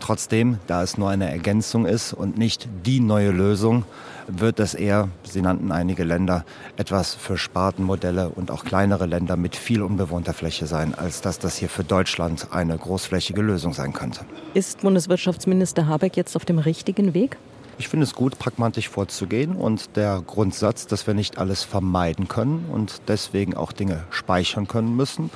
Trotzdem, 0.00 0.58
da 0.66 0.82
es 0.82 0.96
nur 0.96 1.10
eine 1.10 1.30
Ergänzung 1.30 1.84
ist 1.84 2.12
und 2.12 2.38
nicht 2.38 2.68
die 2.86 3.00
neue 3.00 3.30
Lösung, 3.30 3.84
wird 4.26 4.60
es 4.60 4.74
eher, 4.74 5.08
Sie 5.24 5.42
nannten 5.42 5.72
einige 5.72 6.04
Länder, 6.04 6.44
etwas 6.76 7.14
für 7.14 7.36
Spartenmodelle 7.36 8.28
und 8.30 8.50
auch 8.50 8.64
kleinere 8.64 9.06
Länder 9.06 9.36
mit 9.36 9.56
viel 9.56 9.82
unbewohnter 9.82 10.32
Fläche 10.32 10.66
sein, 10.66 10.94
als 10.94 11.20
dass 11.20 11.38
das 11.38 11.56
hier 11.56 11.68
für 11.68 11.84
Deutschland 11.84 12.48
eine 12.50 12.78
großflächige 12.78 13.42
Lösung 13.42 13.74
sein 13.74 13.92
könnte. 13.92 14.20
Ist 14.54 14.80
Bundeswirtschaftsminister 14.80 15.86
Habeck 15.86 16.16
jetzt 16.16 16.36
auf 16.36 16.44
dem 16.44 16.58
richtigen 16.58 17.12
Weg? 17.12 17.36
Ich 17.80 17.88
finde 17.88 18.04
es 18.04 18.14
gut, 18.14 18.38
pragmatisch 18.38 18.90
vorzugehen 18.90 19.56
und 19.56 19.96
der 19.96 20.22
Grundsatz, 20.26 20.86
dass 20.86 21.06
wir 21.06 21.14
nicht 21.14 21.38
alles 21.38 21.62
vermeiden 21.62 22.28
können 22.28 22.66
und 22.70 23.00
deswegen 23.08 23.56
auch 23.56 23.72
Dinge 23.72 24.04
speichern 24.10 24.68
können 24.68 24.94
müssen 24.94 25.30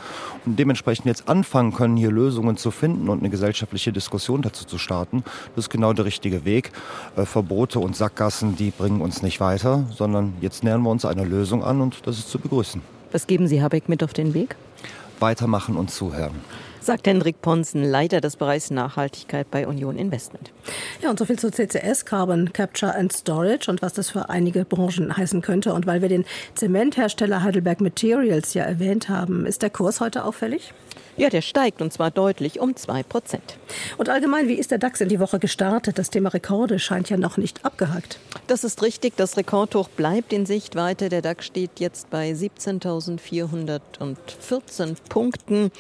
und 0.45 0.59
dementsprechend 0.59 1.07
jetzt 1.07 1.27
anfangen 1.27 1.73
können, 1.73 1.97
hier 1.97 2.11
Lösungen 2.11 2.59
zu 2.59 2.71
finden 2.71 3.09
und 3.09 3.21
eine 3.21 3.31
gesellschaftliche 3.31 3.95
Diskussion 3.95 4.43
dazu 4.43 4.67
zu 4.67 4.77
starten, 4.77 5.25
das 5.57 5.65
ist 5.65 5.71
genau 5.71 5.95
der 5.95 6.05
richtige 6.05 6.45
Weg. 6.45 6.71
Äh, 7.17 7.25
Verbote 7.25 7.79
und 7.79 7.97
Sackgassen, 7.97 8.57
die 8.57 8.73
bringen 8.73 9.01
uns 9.01 9.23
nicht 9.23 9.41
weiter, 9.41 9.87
sondern 9.97 10.35
jetzt 10.43 10.65
nähern 10.65 10.83
wir 10.83 10.91
uns 10.91 11.07
einer 11.07 11.25
Lösung 11.25 11.65
an 11.65 11.81
und 11.81 12.07
das 12.07 12.19
ist 12.19 12.29
zu 12.29 12.39
begrüßen. 12.39 12.83
Was 13.11 13.27
geben 13.27 13.49
Sie 13.49 13.63
Habeck 13.63 13.89
mit 13.89 14.05
auf 14.05 14.13
den 14.13 14.35
Weg? 14.35 14.57
Weitermachen 15.19 15.77
und 15.77 15.91
zuhören 15.91 16.43
sagt 16.85 17.07
Hendrik 17.07 17.41
Ponsen, 17.41 17.83
Leiter 17.83 18.21
des 18.21 18.37
Bereichs 18.37 18.71
Nachhaltigkeit 18.71 19.51
bei 19.51 19.67
Union 19.67 19.97
Investment. 19.97 20.53
Ja, 21.03 21.11
und 21.11 21.19
so 21.19 21.25
viel 21.25 21.39
zu 21.39 21.51
CCS, 21.51 22.05
Carbon 22.05 22.53
Capture 22.53 22.95
and 22.95 23.13
Storage 23.13 23.71
und 23.71 23.83
was 23.83 23.93
das 23.93 24.11
für 24.11 24.29
einige 24.29 24.65
Branchen 24.65 25.17
heißen 25.17 25.41
könnte. 25.41 25.73
Und 25.75 25.87
weil 25.87 26.03
wir 26.03 26.09
den 26.09 26.25
Zementhersteller 26.55 27.43
Heidelberg 27.43 27.81
Materials 27.81 28.55
ja 28.55 28.65
erwähnt 28.65 29.09
haben, 29.09 29.47
ist 29.47 29.63
der 29.63 29.71
Kurs 29.71 30.01
heute 30.01 30.25
auffällig? 30.25 30.73
Ja, 31.17 31.31
der 31.31 31.43
steigt 31.43 31.81
und 31.81 31.93
zwar 31.93 32.11
deutlich 32.11 32.59
um 32.59 32.75
2 32.75 33.05
Prozent. 33.05 33.57
Und 33.99 34.09
allgemein, 34.09 34.49
wie 34.49 34.55
ist 34.55 34.73
der 34.73 34.79
DAX 34.79 35.01
in 35.01 35.09
die 35.09 35.21
Woche 35.21 35.39
gestartet? 35.39 35.97
Das 35.99 36.11
Thema 36.11 36.31
Rekorde 36.31 36.81
scheint 36.81 37.11
ja 37.11 37.17
noch 37.17 37.37
nicht 37.37 37.65
abgehakt. 37.65 38.19
Das 38.49 38.65
ist 38.65 38.83
richtig. 38.83 39.17
Das 39.17 39.37
Rekordhoch 39.37 39.89
bleibt 39.89 40.33
in 40.33 40.45
Sichtweite. 40.45 41.09
Der 41.09 41.23
DAX 41.23 41.47
steht 41.47 41.79
jetzt 41.79 42.11
bei 42.11 42.33
17.414 42.33 44.97
Punkten. 45.09 45.71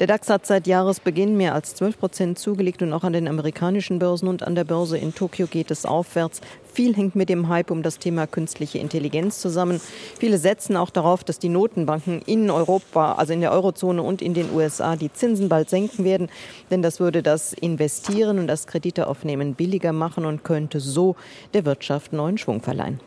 Der 0.00 0.08
DAX 0.08 0.28
hat 0.28 0.46
seit 0.46 0.66
Jahresbeginn 0.66 1.36
mehr 1.36 1.54
als 1.54 1.76
12 1.76 1.98
Prozent 1.98 2.38
zugelegt 2.38 2.82
und 2.82 2.92
auch 2.92 3.04
an 3.04 3.12
den 3.12 3.28
amerikanischen 3.28 4.00
Börsen 4.00 4.28
und 4.28 4.42
an 4.42 4.54
der 4.54 4.64
Börse 4.64 4.98
in 4.98 5.14
Tokio 5.14 5.46
geht 5.46 5.70
es 5.70 5.86
aufwärts. 5.86 6.40
Viel 6.72 6.94
hängt 6.94 7.16
mit 7.16 7.28
dem 7.28 7.48
Hype 7.48 7.70
um 7.70 7.82
das 7.82 7.98
Thema 7.98 8.26
künstliche 8.26 8.78
Intelligenz 8.78 9.40
zusammen. 9.40 9.80
Viele 10.18 10.38
setzen 10.38 10.76
auch 10.76 10.90
darauf, 10.90 11.24
dass 11.24 11.38
die 11.38 11.48
Notenbanken 11.48 12.22
in 12.26 12.50
Europa, 12.50 13.14
also 13.14 13.32
in 13.32 13.40
der 13.40 13.52
Eurozone 13.52 14.02
und 14.02 14.22
in 14.22 14.34
den 14.34 14.52
USA, 14.52 14.96
die 14.96 15.12
Zinsen 15.12 15.48
bald 15.48 15.70
senken 15.70 16.04
werden. 16.04 16.28
Denn 16.70 16.82
das 16.82 17.00
würde 17.00 17.22
das 17.22 17.52
Investieren 17.52 18.38
und 18.38 18.46
das 18.46 18.66
Krediteaufnehmen 18.66 19.54
billiger 19.54 19.92
machen 19.92 20.24
und 20.24 20.44
könnte 20.44 20.80
so 20.80 21.16
der 21.54 21.64
Wirtschaft 21.64 22.12
neuen 22.12 22.38
Schwung 22.38 22.62
verleihen. 22.62 23.00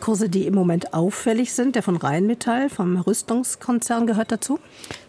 Kurse, 0.00 0.28
die 0.28 0.46
im 0.46 0.54
Moment 0.54 0.94
auffällig 0.94 1.52
sind, 1.52 1.74
der 1.74 1.82
von 1.82 1.96
Rheinmetall, 1.96 2.70
vom 2.70 2.96
Rüstungskonzern 2.96 4.06
gehört 4.06 4.32
dazu? 4.32 4.58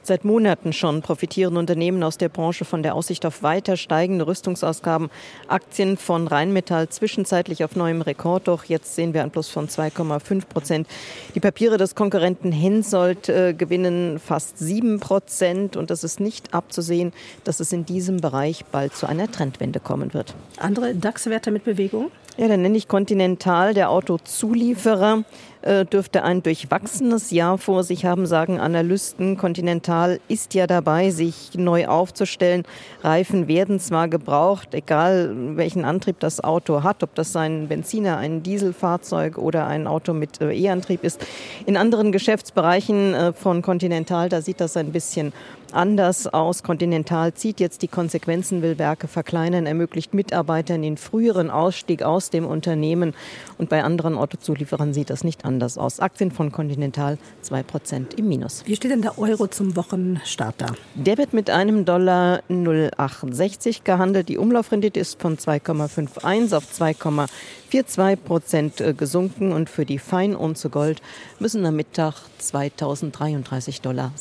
Seit 0.04 0.26
Monaten 0.26 0.74
schon 0.74 1.04
profitieren 1.04 1.58
Unternehmen 1.58 2.02
aus 2.02 2.18
der 2.18 2.30
Branche 2.30 2.66
von 2.66 2.82
der 2.82 2.96
Aussicht 2.96 3.24
auf 3.24 3.44
weiter 3.44 3.78
steigende 3.78 4.26
Rüstungsausgaben. 4.26 5.12
Aktien 5.48 5.96
von 5.96 6.28
Rheinmetall 6.28 6.90
zwischenzeitlich 6.90 7.64
auf 7.64 7.76
neuem 7.76 8.02
Rekordhoch. 8.02 8.64
Jetzt 8.64 8.96
sehen 8.96 9.14
wir 9.14 9.22
ein 9.22 9.30
Plus 9.30 9.50
von 9.50 9.68
2,5 9.68 10.48
Prozent. 10.48 10.88
Die 11.36 11.40
Papiere 11.40 11.78
des 11.78 11.94
Konkurrenten 11.94 12.52
Hensoldt 12.52 13.30
äh, 13.30 13.54
gewinnen 13.54 14.20
fast 14.20 14.58
7 14.58 15.00
Prozent. 15.00 15.78
Und 15.78 15.92
das 15.92 16.04
ist 16.04 16.20
nicht 16.20 16.54
abzusehen, 16.54 17.14
dass 17.44 17.60
es 17.60 17.72
in 17.72 17.86
diesem 17.86 18.18
Bereich 18.18 18.66
bald 18.66 18.96
zu 18.96 19.06
einer 19.06 19.32
Trendwende 19.32 19.80
kommen 19.80 20.16
wird. 20.16 20.34
Andere 20.58 20.96
DAX-Werte 20.96 21.52
mit 21.52 21.64
Bewegung? 21.64 22.10
Ja, 22.38 22.48
dann 22.48 22.64
nenne 22.64 22.78
ich 22.78 22.88
Continental, 22.88 23.74
der 23.76 23.92
Autozulieferer. 23.92 25.24
Äh, 25.62 25.86
dürfte 25.86 26.24
ein 26.24 26.42
durchwachsenes 26.42 27.30
Jahr 27.30 27.60
vor 27.60 27.84
sich 27.84 28.04
haben, 28.04 28.26
sagen 28.26 28.60
Analysten. 28.60 29.38
Continental 29.38 30.20
ist 30.28 30.56
ja 30.56 30.66
dabei, 30.66 31.12
sich 31.12 31.52
neu 31.56 31.88
aufzustellen. 31.88 32.64
Reifen 33.04 33.48
werden 33.48 33.80
zwar 33.80 34.08
gebraucht, 34.08 34.74
egal 34.74 35.32
welchen 35.56 35.86
Antrieb 35.86 36.20
das 36.20 36.44
Auto 36.44 36.82
hat, 36.82 37.04
ob 37.04 37.14
das 37.14 37.36
ein 37.36 37.68
Benziner, 37.68 38.18
ein 38.18 38.42
Dieselfahrzeug 38.42 39.38
oder 39.38 39.68
ein 39.68 39.86
Auto 39.86 40.14
mit 40.14 40.42
äh, 40.42 40.52
E-Antrieb 40.52 41.04
ist. 41.04 41.24
In 41.68 41.78
anderen 41.78 42.12
Geschäftsbereichen 42.12 43.14
äh, 43.14 43.34
von 43.34 43.62
Continental, 43.62 44.30
da 44.30 44.42
sieht 44.42 44.62
das 44.62 44.76
ein 44.78 44.92
bisschen 44.92 45.32
anders 45.74 46.28
aus. 46.28 46.64
Continental 46.64 47.34
zieht 47.34 47.60
jetzt 47.60 47.84
die 47.84 47.88
Konsequenzen, 47.88 48.62
will 48.62 48.78
Werke 48.80 49.08
verkleinern, 49.08 49.68
ermöglicht 49.68 50.14
Mitarbeitern 50.14 50.82
den 50.82 50.98
früheren 50.98 51.50
Ausstieg 51.50 52.02
aus 52.04 52.30
dem 52.32 52.46
Unternehmen. 52.46 53.14
Und 53.58 53.70
bei 53.70 53.84
anderen 53.84 54.18
Autozulieferern 54.18 54.94
sieht 54.94 55.10
das 55.10 55.24
nicht 55.24 55.46
anders 55.46 55.51
aus. 55.78 56.00
Aktien 56.00 56.32
von 56.32 56.52
Continental 56.52 57.18
2% 57.44 58.18
im 58.18 58.28
Minus. 58.28 58.64
Wie 58.66 58.76
steht 58.76 58.92
denn 58.92 59.02
der 59.02 59.18
Euro 59.18 59.48
zum 59.48 59.76
Wochenstart 59.76 60.56
da? 60.60 60.68
Der 60.96 61.18
wird 61.18 61.34
mit 61.34 61.50
einem 61.50 61.86
Dollar 61.86 62.44
0,68 62.50 63.84
gehandelt. 63.84 64.30
Die 64.30 64.38
Umlaufrendite 64.38 65.00
ist 65.00 65.22
von 65.22 65.38
2,51 65.38 66.56
auf 66.56 66.66
2,4 66.66 67.28
4,2 67.72 68.16
Prozent 68.18 68.82
äh, 68.82 68.94
gesunken 68.94 69.54
und 69.54 69.70
für 69.70 69.86
die 69.86 69.98
Fein 69.98 70.36
zu 70.56 70.70
Gold 70.70 71.02
müssen 71.40 71.66
am 71.66 71.78
Mittag 71.78 72.16
2033,96 72.42 73.82
Dollar 73.82 74.12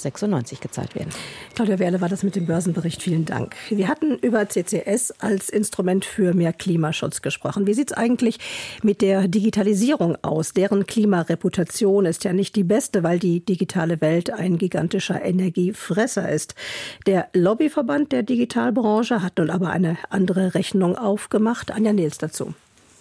gezahlt 0.61 0.95
werden. 0.95 1.11
Claudia 1.55 1.79
Werle 1.81 2.01
war 2.01 2.09
das 2.09 2.23
mit 2.23 2.37
dem 2.37 2.47
Börsenbericht. 2.47 3.03
Vielen 3.03 3.25
Dank. 3.25 3.57
Wir 3.69 3.89
hatten 3.89 4.17
über 4.19 4.49
CCS 4.49 5.15
als 5.19 5.49
Instrument 5.49 6.05
für 6.05 6.33
mehr 6.35 6.53
Klimaschutz 6.53 7.23
gesprochen. 7.23 7.67
Wie 7.67 7.75
sieht 7.75 7.91
es 7.91 7.97
eigentlich 7.97 8.39
mit 8.83 9.01
der 9.03 9.27
Digitalisierung 9.27 10.17
aus? 10.23 10.53
Deren 10.53 10.87
Klimareputation 11.21 12.07
ist 12.07 12.25
ja 12.25 12.33
nicht 12.33 12.57
die 12.57 12.65
beste, 12.65 13.03
weil 13.03 13.19
die 13.19 13.45
digitale 13.45 14.00
Welt 14.00 14.31
ein 14.31 14.57
gigantischer 14.57 15.23
Energiefresser 15.23 16.31
ist. 16.31 16.55
Der 17.07 17.29
Lobbyverband 17.35 18.12
der 18.12 18.23
Digitalbranche 18.23 19.23
hat 19.23 19.37
nun 19.39 19.50
aber 19.50 19.71
eine 19.71 19.99
andere 20.09 20.55
Rechnung 20.55 20.97
aufgemacht. 20.97 21.73
Anja 21.73 21.93
Nils 21.93 22.19
dazu. 22.19 22.55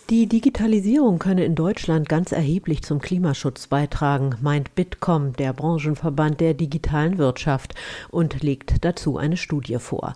Die 0.09 0.25
Digitalisierung 0.25 1.19
könne 1.19 1.45
in 1.45 1.53
Deutschland 1.53 2.09
ganz 2.09 2.31
erheblich 2.31 2.81
zum 2.81 2.99
Klimaschutz 2.99 3.67
beitragen, 3.67 4.31
meint 4.41 4.73
Bitkom, 4.73 5.33
der 5.33 5.53
Branchenverband 5.53 6.39
der 6.39 6.55
digitalen 6.55 7.19
Wirtschaft, 7.19 7.75
und 8.09 8.41
legt 8.41 8.83
dazu 8.83 9.17
eine 9.17 9.37
Studie 9.37 9.77
vor. 9.77 10.15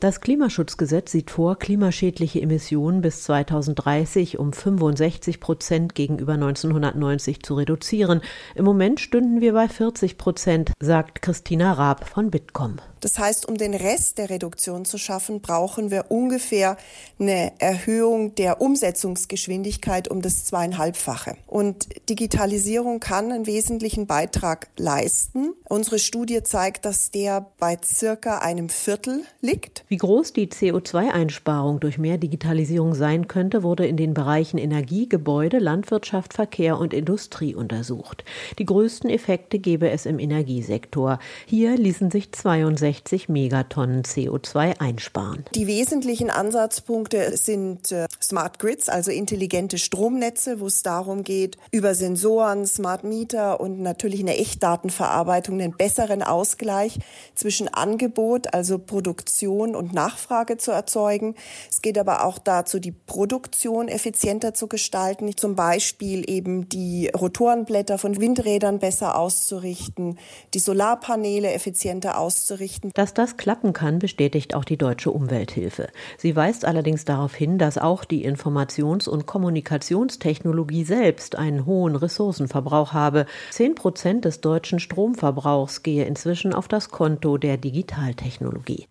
Das 0.00 0.22
Klimaschutzgesetz 0.22 1.12
sieht 1.12 1.30
vor, 1.30 1.58
klimaschädliche 1.58 2.40
Emissionen 2.40 3.02
bis 3.02 3.24
2030 3.24 4.38
um 4.38 4.54
65 4.54 5.40
Prozent 5.40 5.94
gegenüber 5.94 6.32
1990 6.32 7.42
zu 7.42 7.52
reduzieren. 7.52 8.22
Im 8.54 8.64
Moment 8.64 8.98
stünden 8.98 9.42
wir 9.42 9.52
bei 9.52 9.68
40 9.68 10.16
Prozent, 10.16 10.72
sagt 10.80 11.20
Christina 11.20 11.74
Raab 11.74 12.08
von 12.08 12.30
Bitkom. 12.30 12.76
Das 13.00 13.18
heißt, 13.18 13.48
um 13.48 13.56
den 13.56 13.74
Rest 13.74 14.18
der 14.18 14.30
Reduktion 14.30 14.84
zu 14.84 14.98
schaffen, 14.98 15.40
brauchen 15.40 15.90
wir 15.90 16.10
ungefähr 16.10 16.76
eine 17.18 17.52
Erhöhung 17.58 18.34
der 18.34 18.60
Umsetzungsgeschwindigkeit 18.60 20.08
um 20.08 20.22
das 20.22 20.44
zweieinhalbfache. 20.44 21.36
Und 21.46 21.88
Digitalisierung 22.08 23.00
kann 23.00 23.30
einen 23.32 23.46
wesentlichen 23.46 24.06
Beitrag 24.06 24.68
leisten. 24.76 25.52
Unsere 25.64 25.98
Studie 25.98 26.42
zeigt, 26.42 26.84
dass 26.84 27.10
der 27.10 27.46
bei 27.58 27.76
circa 27.84 28.38
einem 28.38 28.68
Viertel 28.68 29.22
liegt. 29.40 29.84
Wie 29.88 29.96
groß 29.96 30.32
die 30.32 30.48
CO2-Einsparung 30.48 31.80
durch 31.80 31.98
mehr 31.98 32.18
Digitalisierung 32.18 32.94
sein 32.94 33.28
könnte, 33.28 33.62
wurde 33.62 33.86
in 33.86 33.96
den 33.96 34.14
Bereichen 34.14 34.58
Energie, 34.58 35.08
Gebäude, 35.08 35.58
Landwirtschaft, 35.58 36.34
Verkehr 36.34 36.78
und 36.78 36.94
Industrie 36.94 37.54
untersucht. 37.54 38.24
Die 38.58 38.64
größten 38.64 39.10
Effekte 39.10 39.58
gebe 39.58 39.90
es 39.90 40.06
im 40.06 40.18
Energiesektor. 40.18 41.18
Hier 41.46 41.76
ließen 41.76 42.10
sich 42.10 42.32
62 42.32 42.87
65 42.88 43.28
Megatonnen 43.28 44.02
CO2 44.02 44.80
einsparen. 44.80 45.44
Die 45.54 45.66
wesentlichen 45.66 46.30
Ansatzpunkte 46.30 47.36
sind 47.36 47.92
äh, 47.92 48.06
Smart 48.20 48.58
Grids, 48.58 48.88
also 48.88 49.10
intelligente 49.10 49.78
Stromnetze, 49.78 50.60
wo 50.60 50.66
es 50.66 50.82
darum 50.82 51.22
geht, 51.22 51.58
über 51.70 51.94
Sensoren, 51.94 52.66
Smart 52.66 53.04
Meter 53.04 53.60
und 53.60 53.80
natürlich 53.80 54.20
eine 54.20 54.38
Echtdatenverarbeitung 54.38 55.60
einen 55.60 55.76
besseren 55.76 56.22
Ausgleich 56.22 56.98
zwischen 57.34 57.68
Angebot, 57.68 58.54
also 58.54 58.78
Produktion 58.78 59.74
und 59.74 59.92
Nachfrage 59.92 60.56
zu 60.56 60.70
erzeugen. 60.70 61.34
Es 61.70 61.82
geht 61.82 61.98
aber 61.98 62.24
auch 62.24 62.38
dazu, 62.38 62.78
die 62.78 62.92
Produktion 62.92 63.88
effizienter 63.88 64.54
zu 64.54 64.66
gestalten, 64.66 65.36
zum 65.36 65.54
Beispiel 65.54 66.28
eben 66.28 66.68
die 66.68 67.08
Rotorenblätter 67.08 67.98
von 67.98 68.20
Windrädern 68.20 68.78
besser 68.78 69.18
auszurichten, 69.18 70.18
die 70.54 70.58
Solarpaneele 70.58 71.52
effizienter 71.52 72.18
auszurichten 72.18 72.77
errichten. 72.78 72.90
Dass 72.94 73.14
das 73.14 73.36
klappen 73.36 73.72
kann, 73.72 73.98
bestätigt 73.98 74.54
auch 74.54 74.64
die 74.64 74.76
Deutsche 74.76 75.10
Umwelthilfe. 75.10 75.88
Sie 76.16 76.34
weist 76.34 76.64
allerdings 76.64 77.04
darauf 77.04 77.34
hin, 77.34 77.58
dass 77.58 77.78
auch 77.78 78.04
die 78.04 78.26
Informations- 78.26 79.08
und 79.08 79.26
Kommunikationstechnologie 79.26 80.84
selbst 80.84 81.36
einen 81.36 81.66
hohen 81.66 81.96
Ressourcenverbrauch 81.96 82.92
habe. 82.92 83.26
Zehn 83.50 83.74
Prozent 83.74 84.24
des 84.24 84.40
deutschen 84.40 84.80
Stromverbrauchs 84.80 85.82
gehe 85.82 86.04
inzwischen 86.04 86.54
auf 86.54 86.68
das 86.68 86.90
Konto 86.90 87.38
der 87.38 87.56
Digitaltechnologie. 87.56 88.86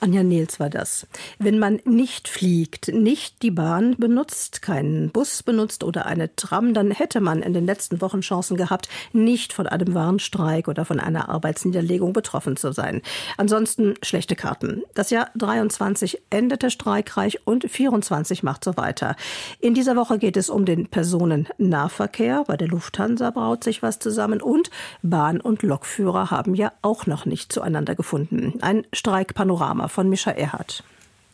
Anja 0.00 0.22
Nils 0.22 0.60
war 0.60 0.70
das. 0.70 1.06
Wenn 1.38 1.58
man 1.58 1.80
nicht 1.84 2.28
fliegt, 2.28 2.88
nicht 2.88 3.42
die 3.42 3.50
Bahn 3.50 3.96
benutzt, 3.96 4.62
keinen 4.62 5.10
Bus 5.10 5.42
benutzt 5.42 5.84
oder 5.84 6.06
eine 6.06 6.34
Tram, 6.36 6.74
dann 6.74 6.90
hätte 6.90 7.20
man 7.20 7.42
in 7.42 7.52
den 7.52 7.66
letzten 7.66 8.00
Wochen 8.00 8.20
Chancen 8.20 8.56
gehabt, 8.56 8.88
nicht 9.12 9.52
von 9.52 9.66
einem 9.66 9.94
Warnstreik 9.94 10.68
oder 10.68 10.84
von 10.84 11.00
einer 11.00 11.28
Arbeitsniederlegung 11.28 12.12
betroffen 12.12 12.56
zu 12.56 12.72
sein. 12.72 13.02
Ansonsten 13.36 13.94
schlechte 14.02 14.36
Karten. 14.36 14.82
Das 14.94 15.10
Jahr 15.10 15.30
23 15.34 16.22
endete 16.30 16.70
streikreich 16.70 17.46
und 17.46 17.68
24 17.68 18.42
macht 18.42 18.64
so 18.64 18.76
weiter. 18.76 19.16
In 19.60 19.74
dieser 19.74 19.96
Woche 19.96 20.18
geht 20.18 20.36
es 20.36 20.50
um 20.50 20.64
den 20.64 20.86
Personennahverkehr. 20.86 22.44
Bei 22.46 22.56
der 22.56 22.68
Lufthansa 22.68 23.30
braut 23.30 23.64
sich 23.64 23.82
was 23.82 23.98
zusammen 23.98 24.40
und 24.40 24.70
Bahn- 25.02 25.40
und 25.40 25.62
Lokführer 25.62 26.30
haben 26.30 26.54
ja 26.54 26.72
auch 26.82 27.06
noch 27.06 27.26
nicht 27.26 27.52
zueinander 27.52 27.94
gefunden. 27.94 28.54
Ein 28.60 28.86
Streikpanorama 28.92 29.55
von 29.88 30.08
Mischa 30.08 30.30
Erhardt. 30.30 30.84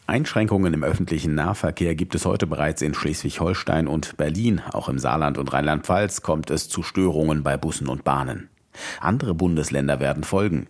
Einschränkungen 0.07 0.75
im 0.75 0.85
öffentlichen 0.85 1.35
Nahverkehr 1.35 1.95
gibt 1.95 2.15
es 2.15 2.25
heute 2.25 2.47
bereits 2.47 2.83
in 2.83 2.93
Schleswig-Holstein 2.93 3.87
und 3.87 4.17
Berlin. 4.17 4.61
Auch 4.73 4.89
im 4.89 4.99
Saarland 4.99 5.39
und 5.39 5.53
Rheinland-Pfalz 5.53 6.23
kommt 6.23 6.51
es 6.51 6.69
zu 6.69 6.83
Störungen 6.83 7.43
bei 7.43 7.57
Bussen 7.57 7.89
und 7.89 8.05
Bahnen. 8.05 8.49
Andere 9.01 9.35
Bundesländer 9.35 10.01
werden 10.01 10.25
folgen. 10.25 10.67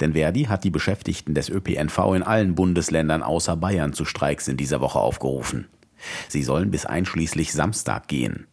Denn 0.00 0.14
Verdi 0.14 0.44
hat 0.44 0.64
die 0.64 0.70
Beschäftigten 0.70 1.34
des 1.34 1.50
ÖPNV 1.50 2.14
in 2.14 2.22
allen 2.22 2.54
Bundesländern 2.54 3.22
außer 3.22 3.56
Bayern 3.56 3.92
zu 3.92 4.04
Streiks 4.04 4.48
in 4.48 4.56
dieser 4.56 4.80
Woche 4.80 4.98
aufgerufen. 4.98 5.66
Sie 6.28 6.42
sollen 6.42 6.70
bis 6.70 6.86
einschließlich 6.86 7.52
Samstag 7.52 8.08
gehen. 8.08 8.46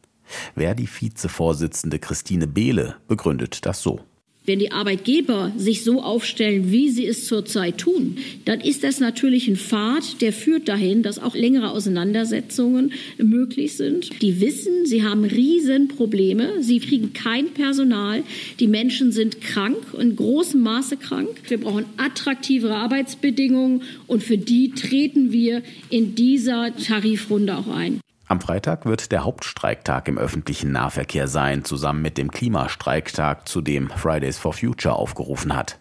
Verdi-Vizevorsitzende 0.55 1.99
Christine 1.99 2.47
Behle 2.47 2.95
begründet 3.07 3.65
das 3.65 3.81
so. 3.81 4.01
Wenn 4.45 4.59
die 4.59 4.73
Arbeitgeber 4.73 5.53
sich 5.55 5.85
so 5.85 6.01
aufstellen, 6.01 6.69
wie 6.69 6.89
sie 6.89 7.07
es 7.07 7.27
zurzeit 7.27 7.77
tun, 7.77 8.17
dann 8.43 8.59
ist 8.59 8.83
das 8.83 8.99
natürlich 8.99 9.47
ein 9.47 9.55
Pfad, 9.55 10.21
der 10.21 10.33
führt 10.33 10.67
dahin, 10.67 11.01
dass 11.01 11.17
auch 11.17 11.33
längere 11.33 11.71
Auseinandersetzungen 11.71 12.91
möglich 13.17 13.77
sind. 13.77 14.21
Die 14.21 14.41
wissen, 14.41 14.85
sie 14.85 15.03
haben 15.03 15.23
Riesenprobleme, 15.23 16.61
sie 16.61 16.79
kriegen 16.79 17.13
kein 17.13 17.51
Personal, 17.51 18.23
die 18.59 18.67
Menschen 18.67 19.13
sind 19.13 19.39
krank, 19.39 19.77
in 19.97 20.17
großem 20.17 20.59
Maße 20.59 20.97
krank. 20.97 21.29
Wir 21.47 21.59
brauchen 21.59 21.85
attraktivere 21.95 22.75
Arbeitsbedingungen 22.75 23.83
und 24.07 24.23
für 24.23 24.37
die 24.37 24.71
treten 24.71 25.31
wir 25.31 25.61
in 25.89 26.15
dieser 26.15 26.75
Tarifrunde 26.75 27.57
auch 27.57 27.67
ein. 27.67 28.02
Am 28.33 28.41
Freitag 28.41 28.87
wird 28.87 29.11
der 29.11 29.25
Hauptstreiktag 29.25 30.07
im 30.07 30.17
öffentlichen 30.17 30.71
Nahverkehr 30.71 31.27
sein, 31.27 31.63
zusammen 31.63 32.01
mit 32.01 32.17
dem 32.17 32.31
Klimastreiktag, 32.31 33.47
zu 33.47 33.61
dem 33.61 33.91
Fridays 33.91 34.39
for 34.39 34.53
Future 34.53 34.95
aufgerufen 34.95 35.55
hat. 35.55 35.77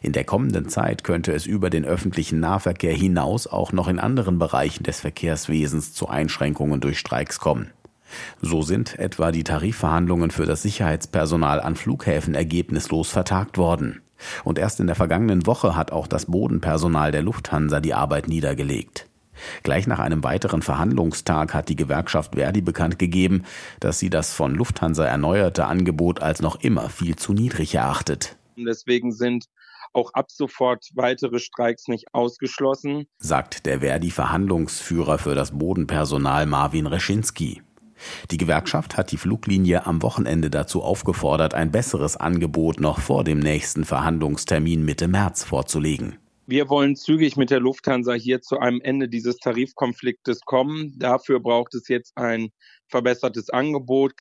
In 0.00 0.12
der 0.12 0.24
kommenden 0.24 0.70
Zeit 0.70 1.04
könnte 1.04 1.34
es 1.34 1.44
über 1.44 1.68
den 1.68 1.84
öffentlichen 1.84 2.40
Nahverkehr 2.40 2.94
hinaus 2.94 3.46
auch 3.46 3.72
noch 3.72 3.86
in 3.86 3.98
anderen 3.98 4.38
Bereichen 4.38 4.84
des 4.84 5.00
Verkehrswesens 5.00 5.92
zu 5.92 6.08
Einschränkungen 6.08 6.80
durch 6.80 6.98
Streiks 6.98 7.38
kommen. 7.38 7.70
So 8.40 8.62
sind 8.62 8.98
etwa 8.98 9.30
die 9.30 9.44
Tarifverhandlungen 9.44 10.30
für 10.30 10.46
das 10.46 10.62
Sicherheitspersonal 10.62 11.60
an 11.60 11.76
Flughäfen 11.76 12.34
ergebnislos 12.34 13.10
vertagt 13.10 13.58
worden. 13.58 14.00
Und 14.42 14.58
erst 14.58 14.80
in 14.80 14.86
der 14.86 14.96
vergangenen 14.96 15.46
Woche 15.46 15.76
hat 15.76 15.92
auch 15.92 16.06
das 16.06 16.24
Bodenpersonal 16.24 17.12
der 17.12 17.20
Lufthansa 17.20 17.80
die 17.80 17.92
Arbeit 17.92 18.26
niedergelegt. 18.26 19.06
Gleich 19.62 19.86
nach 19.86 19.98
einem 19.98 20.24
weiteren 20.24 20.62
Verhandlungstag 20.62 21.54
hat 21.54 21.68
die 21.68 21.76
Gewerkschaft 21.76 22.34
Verdi 22.34 22.60
bekannt 22.60 22.98
gegeben, 22.98 23.44
dass 23.80 23.98
sie 23.98 24.10
das 24.10 24.32
von 24.32 24.54
Lufthansa 24.54 25.04
erneuerte 25.04 25.66
Angebot 25.66 26.20
als 26.20 26.42
noch 26.42 26.60
immer 26.60 26.88
viel 26.90 27.16
zu 27.16 27.32
niedrig 27.32 27.74
erachtet. 27.74 28.36
Deswegen 28.56 29.12
sind 29.12 29.46
auch 29.92 30.12
ab 30.12 30.30
sofort 30.30 30.86
weitere 30.94 31.38
Streiks 31.38 31.88
nicht 31.88 32.06
ausgeschlossen, 32.12 33.06
sagt 33.18 33.66
der 33.66 33.80
Verdi-Verhandlungsführer 33.80 35.18
für 35.18 35.34
das 35.34 35.56
Bodenpersonal 35.56 36.46
Marvin 36.46 36.86
Reschinski. 36.86 37.62
Die 38.30 38.36
Gewerkschaft 38.36 38.96
hat 38.96 39.12
die 39.12 39.16
Fluglinie 39.16 39.86
am 39.86 40.02
Wochenende 40.02 40.50
dazu 40.50 40.82
aufgefordert, 40.82 41.54
ein 41.54 41.70
besseres 41.70 42.16
Angebot 42.16 42.80
noch 42.80 42.98
vor 42.98 43.24
dem 43.24 43.38
nächsten 43.38 43.84
Verhandlungstermin 43.84 44.84
Mitte 44.84 45.08
März 45.08 45.44
vorzulegen. 45.44 46.18
Wir 46.46 46.68
wollen 46.68 46.94
zügig 46.94 47.38
mit 47.38 47.50
der 47.50 47.60
Lufthansa 47.60 48.12
hier 48.12 48.42
zu 48.42 48.58
einem 48.58 48.82
Ende 48.82 49.08
dieses 49.08 49.38
Tarifkonfliktes 49.38 50.40
kommen. 50.42 50.94
Dafür 50.98 51.40
braucht 51.40 51.74
es 51.74 51.88
jetzt 51.88 52.16
ein 52.18 52.50
verbessertes 52.88 53.48
Angebot. 53.48 54.12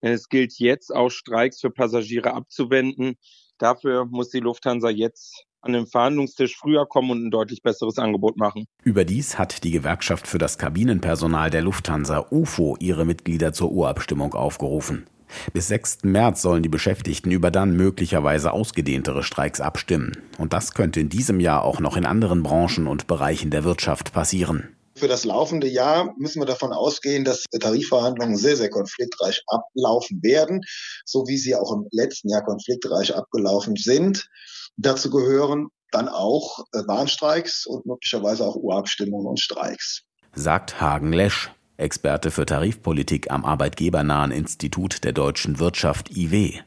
Es 0.00 0.28
gilt 0.28 0.58
jetzt 0.58 0.92
auch 0.92 1.10
Streiks 1.10 1.60
für 1.60 1.70
Passagiere 1.70 2.34
abzuwenden. 2.34 3.14
Dafür 3.58 4.06
muss 4.06 4.30
die 4.30 4.40
Lufthansa 4.40 4.90
jetzt 4.90 5.44
an 5.60 5.72
den 5.72 5.86
Verhandlungstisch 5.86 6.56
früher 6.56 6.86
kommen 6.86 7.10
und 7.10 7.26
ein 7.26 7.30
deutlich 7.30 7.62
besseres 7.62 7.98
Angebot 7.98 8.36
machen. 8.36 8.66
Überdies 8.82 9.38
hat 9.38 9.62
die 9.62 9.70
Gewerkschaft 9.70 10.26
für 10.26 10.38
das 10.38 10.58
Kabinenpersonal 10.58 11.50
der 11.50 11.62
Lufthansa 11.62 12.26
UFO 12.30 12.76
ihre 12.80 13.04
Mitglieder 13.04 13.52
zur 13.52 13.70
Urabstimmung 13.70 14.34
aufgerufen. 14.34 15.06
Bis 15.52 15.68
6. 15.68 15.98
März 16.04 16.42
sollen 16.42 16.62
die 16.62 16.68
Beschäftigten 16.68 17.30
über 17.30 17.50
dann 17.50 17.76
möglicherweise 17.76 18.52
ausgedehntere 18.52 19.22
Streiks 19.22 19.60
abstimmen. 19.60 20.16
Und 20.38 20.52
das 20.52 20.74
könnte 20.74 21.00
in 21.00 21.08
diesem 21.08 21.40
Jahr 21.40 21.64
auch 21.64 21.80
noch 21.80 21.96
in 21.96 22.06
anderen 22.06 22.42
Branchen 22.42 22.86
und 22.86 23.06
Bereichen 23.06 23.50
der 23.50 23.64
Wirtschaft 23.64 24.12
passieren. 24.12 24.74
Für 24.94 25.08
das 25.08 25.24
laufende 25.24 25.68
Jahr 25.68 26.12
müssen 26.18 26.40
wir 26.40 26.46
davon 26.46 26.72
ausgehen, 26.72 27.24
dass 27.24 27.44
Tarifverhandlungen 27.60 28.36
sehr, 28.36 28.56
sehr 28.56 28.68
konfliktreich 28.70 29.42
ablaufen 29.46 30.20
werden, 30.22 30.62
so 31.04 31.24
wie 31.28 31.38
sie 31.38 31.54
auch 31.54 31.72
im 31.72 31.86
letzten 31.92 32.30
Jahr 32.30 32.42
konfliktreich 32.42 33.14
abgelaufen 33.14 33.76
sind. 33.76 34.28
Dazu 34.76 35.10
gehören 35.10 35.68
dann 35.92 36.08
auch 36.08 36.64
Warnstreiks 36.72 37.64
und 37.64 37.86
möglicherweise 37.86 38.44
auch 38.44 38.56
Urabstimmungen 38.56 39.26
und 39.26 39.40
Streiks. 39.40 40.02
Sagt 40.34 40.80
Hagen 40.80 41.12
Lesch, 41.12 41.50
Experte 41.78 42.32
für 42.32 42.44
Tarifpolitik 42.44 43.30
am 43.30 43.44
Arbeitgebernahen 43.44 44.32
Institut 44.32 45.04
der 45.04 45.12
deutschen 45.12 45.60
Wirtschaft 45.60 46.10
IW. 46.16 46.58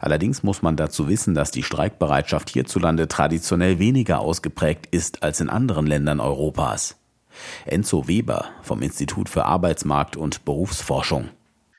Allerdings 0.00 0.42
muss 0.42 0.60
man 0.60 0.76
dazu 0.76 1.08
wissen, 1.08 1.34
dass 1.34 1.50
die 1.50 1.62
Streikbereitschaft 1.62 2.50
hierzulande 2.50 3.08
traditionell 3.08 3.78
weniger 3.78 4.20
ausgeprägt 4.20 4.86
ist 4.90 5.22
als 5.22 5.40
in 5.40 5.48
anderen 5.48 5.86
Ländern 5.86 6.20
Europas. 6.20 6.98
Enzo 7.64 8.06
Weber 8.06 8.50
vom 8.60 8.82
Institut 8.82 9.30
für 9.30 9.46
Arbeitsmarkt 9.46 10.18
und 10.18 10.44
Berufsforschung. 10.44 11.30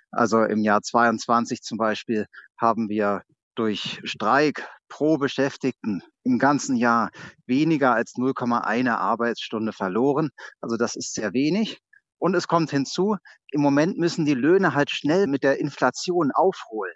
Also 0.09 0.43
im 0.43 0.63
Jahr 0.63 0.81
22 0.81 1.61
zum 1.61 1.77
Beispiel 1.77 2.25
haben 2.57 2.89
wir 2.89 3.21
durch 3.53 4.01
Streik 4.05 4.67
pro 4.89 5.19
Beschäftigten 5.19 6.01
im 6.23 6.39
ganzen 6.39 6.75
Jahr 6.75 7.11
weniger 7.45 7.93
als 7.93 8.15
0,1 8.15 8.89
Arbeitsstunde 8.89 9.71
verloren. 9.71 10.31
Also 10.61 10.77
das 10.77 10.95
ist 10.95 11.13
sehr 11.13 11.33
wenig. 11.33 11.79
Und 12.21 12.35
es 12.35 12.47
kommt 12.47 12.69
hinzu, 12.69 13.17
im 13.49 13.61
Moment 13.61 13.97
müssen 13.97 14.25
die 14.25 14.35
Löhne 14.35 14.75
halt 14.75 14.91
schnell 14.91 15.25
mit 15.25 15.41
der 15.41 15.59
Inflation 15.59 16.29
aufholen. 16.31 16.93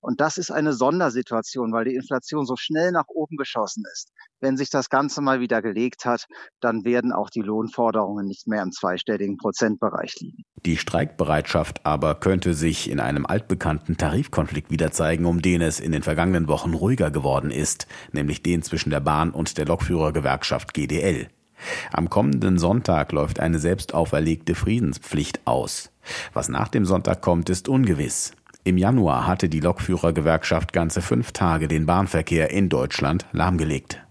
Und 0.00 0.20
das 0.20 0.36
ist 0.36 0.50
eine 0.50 0.72
Sondersituation, 0.72 1.72
weil 1.72 1.84
die 1.84 1.94
Inflation 1.94 2.44
so 2.44 2.56
schnell 2.56 2.90
nach 2.90 3.06
oben 3.06 3.36
geschossen 3.36 3.84
ist. 3.92 4.10
Wenn 4.40 4.56
sich 4.56 4.70
das 4.70 4.90
Ganze 4.90 5.20
mal 5.20 5.38
wieder 5.38 5.62
gelegt 5.62 6.04
hat, 6.04 6.26
dann 6.60 6.84
werden 6.84 7.12
auch 7.12 7.30
die 7.30 7.40
Lohnforderungen 7.40 8.26
nicht 8.26 8.48
mehr 8.48 8.62
im 8.62 8.72
zweistelligen 8.72 9.36
Prozentbereich 9.36 10.16
liegen. 10.18 10.42
Die 10.66 10.76
Streikbereitschaft 10.76 11.86
aber 11.86 12.16
könnte 12.16 12.52
sich 12.52 12.90
in 12.90 12.98
einem 12.98 13.26
altbekannten 13.26 13.96
Tarifkonflikt 13.96 14.72
wieder 14.72 14.90
zeigen, 14.90 15.24
um 15.24 15.40
den 15.40 15.62
es 15.62 15.78
in 15.78 15.92
den 15.92 16.02
vergangenen 16.02 16.48
Wochen 16.48 16.74
ruhiger 16.74 17.12
geworden 17.12 17.52
ist, 17.52 17.86
nämlich 18.10 18.42
den 18.42 18.62
zwischen 18.62 18.90
der 18.90 19.00
Bahn 19.00 19.30
und 19.30 19.56
der 19.56 19.66
Lokführergewerkschaft 19.66 20.74
GDL. 20.74 21.28
Am 21.92 22.10
kommenden 22.10 22.58
Sonntag 22.58 23.12
läuft 23.12 23.40
eine 23.40 23.58
selbst 23.58 23.94
auferlegte 23.94 24.54
Friedenspflicht 24.54 25.40
aus. 25.46 25.90
Was 26.32 26.48
nach 26.48 26.68
dem 26.68 26.84
Sonntag 26.84 27.22
kommt, 27.22 27.48
ist 27.50 27.68
ungewiss. 27.68 28.32
Im 28.64 28.78
Januar 28.78 29.26
hatte 29.26 29.48
die 29.48 29.60
Lokführergewerkschaft 29.60 30.72
ganze 30.72 31.02
fünf 31.02 31.32
Tage 31.32 31.68
den 31.68 31.86
Bahnverkehr 31.86 32.50
in 32.50 32.68
Deutschland 32.68 33.26
lahmgelegt. 33.32 34.03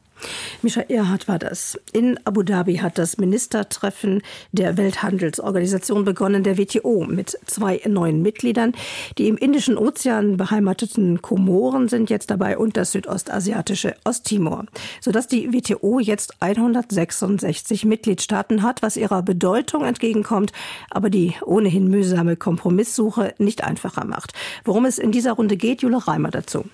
Mischa 0.62 0.82
Erhardt 0.82 1.28
war 1.28 1.40
das. 1.40 1.80
In 1.92 2.20
Abu 2.26 2.44
Dhabi 2.44 2.78
hat 2.78 2.98
das 2.98 3.18
Ministertreffen 3.18 4.22
der 4.52 4.78
Welthandelsorganisation 4.78 6.06
begonnen, 6.06 6.44
der 6.44 6.58
WTO, 6.58 7.06
mit 7.06 7.38
zwei 7.46 7.82
neuen 7.88 8.22
Mitgliedern. 8.22 8.74
Die 9.18 9.28
im 9.28 9.38
Indischen 9.38 9.78
Ozean 9.78 10.38
beheimateten 10.38 11.22
Komoren 11.22 11.90
sind 11.90 12.10
jetzt 12.10 12.30
dabei 12.30 12.58
und 12.58 12.78
das 12.78 12.92
südostasiatische 12.92 13.96
Osttimor, 14.04 14.66
sodass 15.02 15.28
die 15.28 15.54
WTO 15.54 16.00
jetzt 16.00 16.42
166 16.42 17.86
Mitgliedstaaten 17.86 18.64
hat, 18.64 18.82
was 18.82 18.98
ihrer 18.98 19.22
Bedeutung 19.22 19.84
entgegenkommt, 19.84 20.52
aber 20.90 21.10
die 21.10 21.34
ohnehin 21.46 21.88
mühsame 21.88 22.36
Kompromisssuche 22.36 23.34
nicht 23.38 23.64
einfacher 23.64 24.06
macht. 24.06 24.34
Worum 24.64 24.86
es 24.86 24.98
in 24.98 25.12
dieser 25.12 25.34
Runde 25.34 25.58
geht, 25.58 25.82
Jule 25.82 26.08
Reimer 26.08 26.32
dazu. 26.32 26.66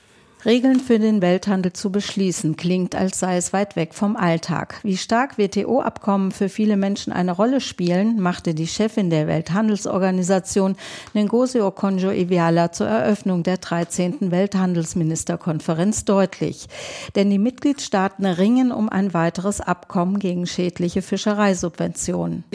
Regeln 0.45 0.79
für 0.79 0.99
den 0.99 1.21
Welthandel 1.21 1.73
zu 1.73 1.91
beschließen, 1.91 2.55
klingt, 2.55 2.95
als 2.95 3.19
sei 3.19 3.35
es 3.35 3.51
weit 3.51 3.75
weg 3.75 3.93
vom 3.93 4.15
Alltag. 4.15 4.79
Wie 4.83 4.95
stark 4.95 5.37
WTO-Abkommen 5.37 6.31
für 6.31 6.47
viele 6.47 6.77
Menschen 6.77 7.11
eine 7.11 7.33
Rolle 7.33 7.59
spielen, 7.59 8.21
machte 8.21 8.53
die 8.53 8.67
Chefin 8.67 9.09
der 9.09 9.27
Welthandelsorganisation 9.27 10.77
Ngozi 11.13 11.59
Okonjo-Iweala 11.59 12.71
zur 12.71 12.87
Eröffnung 12.87 13.43
der 13.43 13.57
13. 13.57 14.31
Welthandelsministerkonferenz 14.31 16.05
deutlich. 16.05 16.67
Denn 17.15 17.29
die 17.29 17.37
Mitgliedstaaten 17.37 18.25
ringen 18.25 18.71
um 18.71 18.87
ein 18.87 19.13
weiteres 19.13 19.59
Abkommen 19.59 20.19
gegen 20.19 20.47
schädliche 20.47 21.01
Fischereisubventionen. 21.01 22.45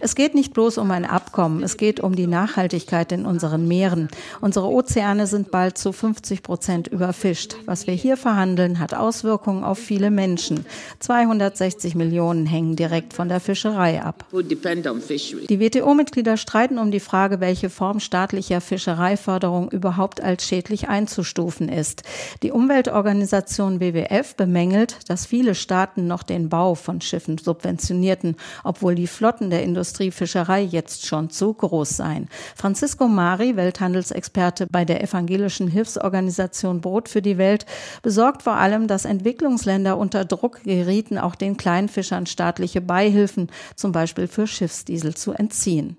Es 0.00 0.14
geht 0.14 0.34
nicht 0.34 0.52
bloß 0.52 0.76
um 0.78 0.90
ein 0.90 1.06
Abkommen, 1.06 1.62
es 1.62 1.76
geht 1.78 2.00
um 2.00 2.14
die 2.14 2.26
Nachhaltigkeit 2.26 3.12
in 3.12 3.24
unseren 3.24 3.66
Meeren. 3.66 4.08
Unsere 4.40 4.68
Ozeane 4.68 5.26
sind 5.26 5.50
bald 5.50 5.78
zu 5.78 5.92
50 5.92 6.42
Prozent 6.42 6.88
überfischt. 6.88 7.56
Was 7.64 7.86
wir 7.86 7.94
hier 7.94 8.16
verhandeln, 8.16 8.78
hat 8.78 8.92
Auswirkungen 8.92 9.64
auf 9.64 9.78
viele 9.78 10.10
Menschen. 10.10 10.66
260 11.00 11.94
Millionen 11.94 12.44
hängen 12.44 12.76
direkt 12.76 13.14
von 13.14 13.28
der 13.28 13.40
Fischerei 13.40 14.02
ab. 14.02 14.26
Die 14.32 15.60
WTO-Mitglieder 15.60 16.36
streiten 16.36 16.78
um 16.78 16.90
die 16.90 17.00
Frage, 17.00 17.40
welche 17.40 17.70
Form 17.70 18.00
staatlicher 18.00 18.60
Fischereiförderung 18.60 19.70
überhaupt 19.70 20.22
als 20.22 20.44
schädlich 20.44 20.88
einzustufen 20.88 21.68
ist. 21.70 22.02
Die 22.42 22.52
Umweltorganisation 22.52 23.80
WWF 23.80 24.34
bemängelt, 24.34 24.98
dass 25.08 25.24
viele 25.24 25.54
Staaten 25.54 26.06
noch 26.06 26.22
den 26.22 26.50
Bau 26.50 26.74
von 26.74 27.00
Schiffen 27.00 27.38
subventionierten, 27.38 28.36
obwohl 28.62 28.94
die 28.94 29.06
Flotten 29.06 29.50
der 29.50 29.62
Industriefischerei 29.86 30.62
jetzt 30.62 31.06
schon 31.06 31.30
zu 31.30 31.54
groß 31.54 31.98
seien. 31.98 32.28
Francisco 32.56 33.06
Mari, 33.06 33.56
Welthandelsexperte 33.56 34.66
bei 34.66 34.84
der 34.84 35.00
evangelischen 35.00 35.68
Hilfsorganisation 35.68 36.80
Brot 36.80 37.08
für 37.08 37.22
die 37.22 37.38
Welt 37.38 37.66
besorgt 38.02 38.42
vor 38.42 38.54
allem, 38.54 38.88
dass 38.88 39.04
Entwicklungsländer 39.04 39.96
unter 39.96 40.24
Druck 40.24 40.64
gerieten, 40.64 41.18
auch 41.18 41.36
den 41.36 41.56
Kleinfischern 41.56 42.26
staatliche 42.26 42.80
Beihilfen, 42.80 43.48
zum 43.76 43.92
Beispiel 43.92 44.26
für 44.26 44.48
Schiffsdiesel, 44.48 45.14
zu 45.14 45.32
entziehen. 45.32 45.96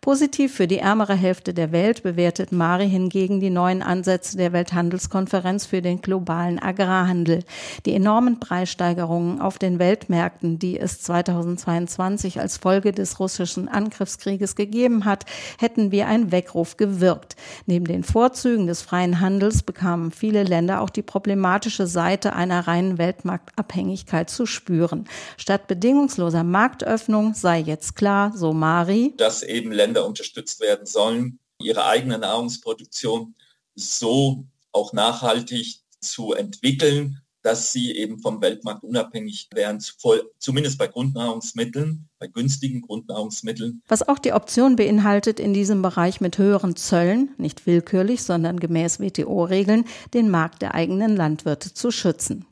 Positiv 0.00 0.54
für 0.54 0.66
die 0.66 0.78
ärmere 0.78 1.14
Hälfte 1.14 1.54
der 1.54 1.72
Welt 1.72 2.02
bewertet 2.02 2.52
Mari 2.52 2.88
hingegen 2.88 3.40
die 3.40 3.50
neuen 3.50 3.82
Ansätze 3.82 4.36
der 4.36 4.52
Welthandelskonferenz 4.52 5.66
für 5.66 5.82
den 5.82 6.00
globalen 6.00 6.58
Agrarhandel. 6.58 7.44
Die 7.86 7.94
enormen 7.94 8.40
Preissteigerungen 8.40 9.40
auf 9.40 9.58
den 9.58 9.78
Weltmärkten, 9.78 10.58
die 10.58 10.78
es 10.78 11.00
2022 11.02 12.40
als 12.40 12.56
Folge 12.56 12.92
des 12.92 13.20
russischen 13.20 13.68
Angriffskrieges 13.68 14.56
gegeben 14.56 15.04
hat, 15.04 15.24
hätten 15.58 15.92
wie 15.92 16.02
ein 16.02 16.32
Weckruf 16.32 16.76
gewirkt. 16.76 17.36
Neben 17.66 17.86
den 17.86 18.04
Vorzügen 18.04 18.66
des 18.66 18.82
freien 18.82 19.20
Handels 19.20 19.62
bekamen 19.62 20.10
viele 20.10 20.42
Länder 20.42 20.80
auch 20.80 20.90
die 20.90 21.02
problematische 21.02 21.86
Seite 21.86 22.34
einer 22.34 22.66
reinen 22.66 22.98
Weltmarktabhängigkeit 22.98 24.30
zu 24.30 24.46
spüren. 24.46 25.06
Statt 25.36 25.66
bedingungsloser 25.66 26.44
Marktöffnung 26.44 27.34
sei 27.34 27.60
jetzt 27.60 27.96
klar, 27.96 28.32
so 28.34 28.52
Mari, 28.52 29.14
dass 29.16 29.42
eben 29.60 29.72
Länder 29.72 30.06
unterstützt 30.06 30.60
werden 30.60 30.86
sollen, 30.86 31.38
ihre 31.60 31.84
eigene 31.84 32.18
Nahrungsproduktion 32.18 33.34
so 33.74 34.46
auch 34.72 34.92
nachhaltig 34.92 35.80
zu 36.00 36.32
entwickeln, 36.32 37.20
dass 37.42 37.72
sie 37.72 37.96
eben 37.96 38.18
vom 38.18 38.40
Weltmarkt 38.40 38.84
unabhängig 38.84 39.48
werden, 39.52 39.80
zumindest 40.38 40.78
bei 40.78 40.86
Grundnahrungsmitteln 40.86 42.08
bei 42.20 42.26
günstigen 42.26 42.82
Grundnahrungsmitteln. 42.82 43.82
Was 43.88 44.06
auch 44.06 44.18
die 44.18 44.34
Option 44.34 44.76
beinhaltet, 44.76 45.40
in 45.40 45.54
diesem 45.54 45.80
Bereich 45.80 46.20
mit 46.20 46.36
höheren 46.36 46.76
Zöllen, 46.76 47.30
nicht 47.38 47.66
willkürlich, 47.66 48.22
sondern 48.22 48.60
gemäß 48.60 49.00
WTO-Regeln, 49.00 49.86
den 50.12 50.28
Markt 50.30 50.60
der 50.60 50.74
eigenen 50.74 51.16
Landwirte 51.16 51.72
zu 51.72 51.90
schützen. 51.90 52.44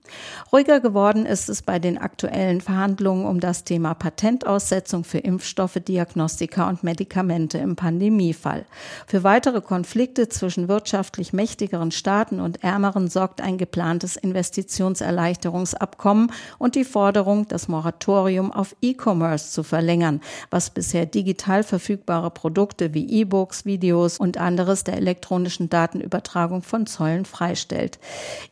Ruhiger 0.52 0.80
geworden 0.80 1.26
ist 1.26 1.48
es 1.48 1.62
bei 1.62 1.78
den 1.78 1.98
aktuellen 1.98 2.60
Verhandlungen 2.60 3.26
um 3.26 3.40
das 3.40 3.64
Thema 3.64 3.94
Patentaussetzung 3.94 5.04
für 5.04 5.18
Impfstoffe, 5.18 5.78
Diagnostika 5.86 6.68
und 6.68 6.82
Medikamente 6.82 7.58
im 7.58 7.76
Pandemiefall. 7.76 8.64
Für 9.06 9.24
weitere 9.24 9.60
Konflikte 9.60 10.28
zwischen 10.28 10.68
wirtschaftlich 10.68 11.32
mächtigeren 11.32 11.90
Staaten 11.90 12.40
und 12.40 12.64
ärmeren 12.64 13.08
sorgt 13.08 13.40
ein 13.40 13.58
geplantes 13.58 14.16
Investitionserleichterungsabkommen 14.16 16.32
und 16.58 16.74
die 16.74 16.84
Forderung, 16.84 17.46
das 17.48 17.68
Moratorium 17.68 18.52
auf 18.52 18.74
E-Commerce 18.80 19.50
zu 19.50 19.62
verlängern, 19.62 20.20
was 20.50 20.70
bisher 20.70 21.06
digital 21.06 21.62
verfügbare 21.62 22.30
Produkte 22.30 22.94
wie 22.94 23.08
E-Books, 23.08 23.66
Videos 23.66 24.18
und 24.18 24.38
anderes 24.38 24.84
der 24.84 24.96
elektronischen 24.96 25.68
Datenübertragung 25.68 26.62
von 26.62 26.86
Zollen 26.86 27.24
freistellt. 27.24 27.98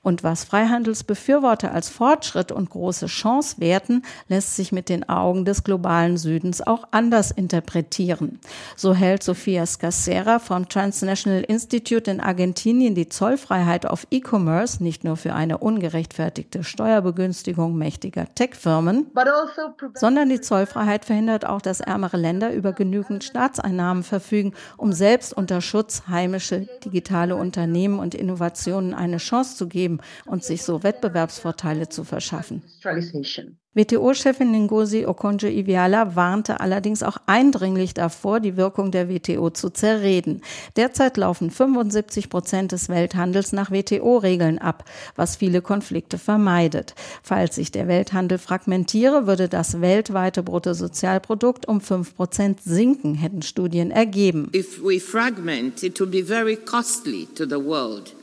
Und 0.03 0.23
was 0.23 0.45
Freihandelsbefürworter 0.45 1.46
als 1.47 1.89
Fortschritt 1.89 2.53
und 2.53 2.71
große 2.71 3.07
Chance 3.07 3.57
werten, 3.59 4.03
lässt 4.29 4.57
sich 4.57 4.73
mit 4.73 4.89
den 4.89 5.09
Augen 5.09 5.45
des 5.45 5.65
globalen 5.65 6.17
Südens 6.17 6.67
auch 6.67 6.85
anders 6.91 7.31
interpretieren. 7.31 8.41
So 8.77 8.95
hält 8.95 9.23
Sofia 9.23 9.67
Scacera 9.67 10.39
vom 10.39 10.69
Transnational 10.69 11.43
Institute 11.43 12.11
in 12.11 12.21
Argentinien 12.21 12.95
die 12.95 13.09
Zollfreiheit 13.09 13.87
auf 13.87 14.07
E-Commerce 14.11 14.83
nicht 14.83 15.05
nur 15.05 15.17
für 15.17 15.35
eine 15.35 15.59
ungerechtfertigte 15.59 16.65
Steuerbegünstigung 16.65 17.77
mächtiger 17.77 18.27
Tech-Firmen, 18.35 19.07
also 19.15 19.75
sondern 19.95 20.29
die 20.29 20.41
Zollfreiheit 20.41 21.05
verhindert 21.05 21.47
auch, 21.47 21.61
dass 21.61 21.81
ärmere 21.81 22.17
Länder 22.17 22.53
über 22.53 22.73
genügend 22.73 23.25
Staatseinnahmen 23.25 24.03
verfügen, 24.03 24.53
um 24.77 24.93
selbst 24.93 25.33
unter 25.37 25.61
Schutz 25.61 26.05
heimische 26.09 26.67
digitale 26.85 27.37
Unternehmen 27.37 27.99
und 27.99 28.15
Innovationen 28.15 28.95
eine 28.95 29.19
Chance 29.19 29.57
zu 29.57 29.69
geben 29.69 30.01
und 30.25 30.45
sich 30.45 30.63
so 30.63 30.83
Wettbewerbsvorteile 31.37 31.88
zu 31.88 32.05
verschaffen. 32.05 32.62
WTO-Chefin 33.75 34.53
Ngozi 34.53 35.05
Okonjo-Iweala 35.05 36.16
warnte 36.16 36.61
allerdings 36.61 37.03
auch 37.03 37.18
eindringlich 37.27 37.92
davor, 37.92 38.40
die 38.40 38.57
Wirkung 38.57 38.90
der 38.90 39.11
WTO 39.11 39.51
zu 39.51 39.68
zerreden. 39.68 40.40
Derzeit 40.77 41.18
laufen 41.18 41.51
75 41.51 42.31
Prozent 42.31 42.72
des 42.72 42.88
Welthandels 42.88 43.53
nach 43.53 43.70
WTO-Regeln 43.70 44.59
ab, 44.59 44.85
was 45.14 45.37
viele 45.37 45.61
Konflikte 45.61 46.16
vermeidet. 46.16 46.94
Falls 47.22 47.57
sich 47.57 47.70
der 47.70 47.87
Welthandel 47.87 48.38
fragmentiere, 48.38 49.27
würde 49.27 49.51
das 49.51 49.83
weltweite 49.83 50.42
Bruttosozialprodukt 50.42 51.68
um 51.68 51.83
5 51.83 52.16
Prozent 52.16 52.62
sinken, 52.62 53.14
hätten 53.14 53.42
Studien 53.42 53.90
ergeben. 53.90 54.51
If 54.55 54.83
we 54.83 54.99
fragment, 55.01 55.83
it 55.83 56.01
will 56.01 56.07
be 56.07 56.25
very 56.25 56.57
costly 56.57 57.29
to 57.35 57.44
the 57.44 57.62
world 57.62 58.14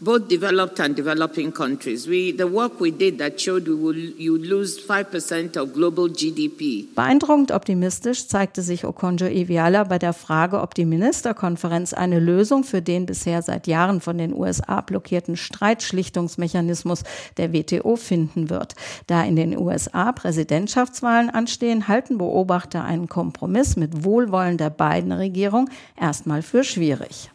both 0.00 0.28
developed 0.28 0.80
and 0.80 0.96
developing 0.96 1.52
countries. 1.52 2.06
We, 2.08 2.32
the 2.32 2.46
work 2.46 2.80
we 2.80 2.90
did 2.90 3.18
that 3.18 3.40
showed 3.40 3.66
we 3.66 3.74
will, 3.74 3.96
you 3.96 4.38
lose 4.38 4.78
5% 4.78 5.56
of 5.56 5.72
global 5.72 6.08
GDP. 6.08 6.86
Beeindruckend 6.94 7.52
optimistisch 7.52 8.28
zeigte 8.28 8.62
sich 8.62 8.84
Okonjo-Iweala 8.84 9.84
bei 9.84 9.98
der 9.98 10.12
Frage, 10.12 10.60
ob 10.60 10.74
die 10.74 10.84
Ministerkonferenz 10.84 11.92
eine 11.92 12.20
Lösung 12.20 12.64
für 12.64 12.82
den 12.82 13.06
bisher 13.06 13.42
seit 13.42 13.66
Jahren 13.66 14.00
von 14.00 14.18
den 14.18 14.34
USA 14.34 14.80
blockierten 14.80 15.36
Streitschlichtungsmechanismus 15.36 17.02
der 17.36 17.52
WTO 17.52 17.96
finden 17.96 18.50
wird. 18.50 18.74
Da 19.06 19.22
in 19.24 19.36
den 19.36 19.58
USA 19.58 20.12
Präsidentschaftswahlen 20.12 21.30
anstehen, 21.30 21.88
halten 21.88 22.18
Beobachter 22.18 22.84
einen 22.84 23.08
Kompromiss 23.08 23.76
mit 23.76 24.04
Wohlwollen 24.04 24.58
der 24.58 24.70
beiden 24.70 25.12
Regierungen 25.12 25.70
erstmal 25.96 26.42
für 26.42 26.64
schwierig. 26.64 27.30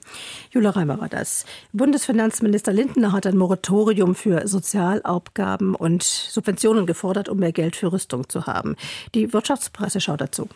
Jula 0.52 0.72
Reimer 0.72 1.00
war 1.00 1.10
das. 1.10 1.45
Bundesfinanzminister 1.74 2.74
Lindner 2.74 3.12
hat 3.12 3.28
ein 3.28 3.38
Moratorium 3.38 4.15
für 4.15 4.48
Sozialabgaben 4.48 5.76
und 5.76 6.04
Subventionen 6.04 6.86
gefordert, 6.86 7.30
um 7.30 7.38
mehr 7.38 7.52
Geld 7.52 7.76
für 7.76 7.91
Rüstung 7.91 8.28
zu 8.30 8.48
haben. 8.48 8.76
Die 9.13 9.32
Wirtschaftspresse 9.34 10.02
schaut 10.02 10.22
dazu. 10.22 10.50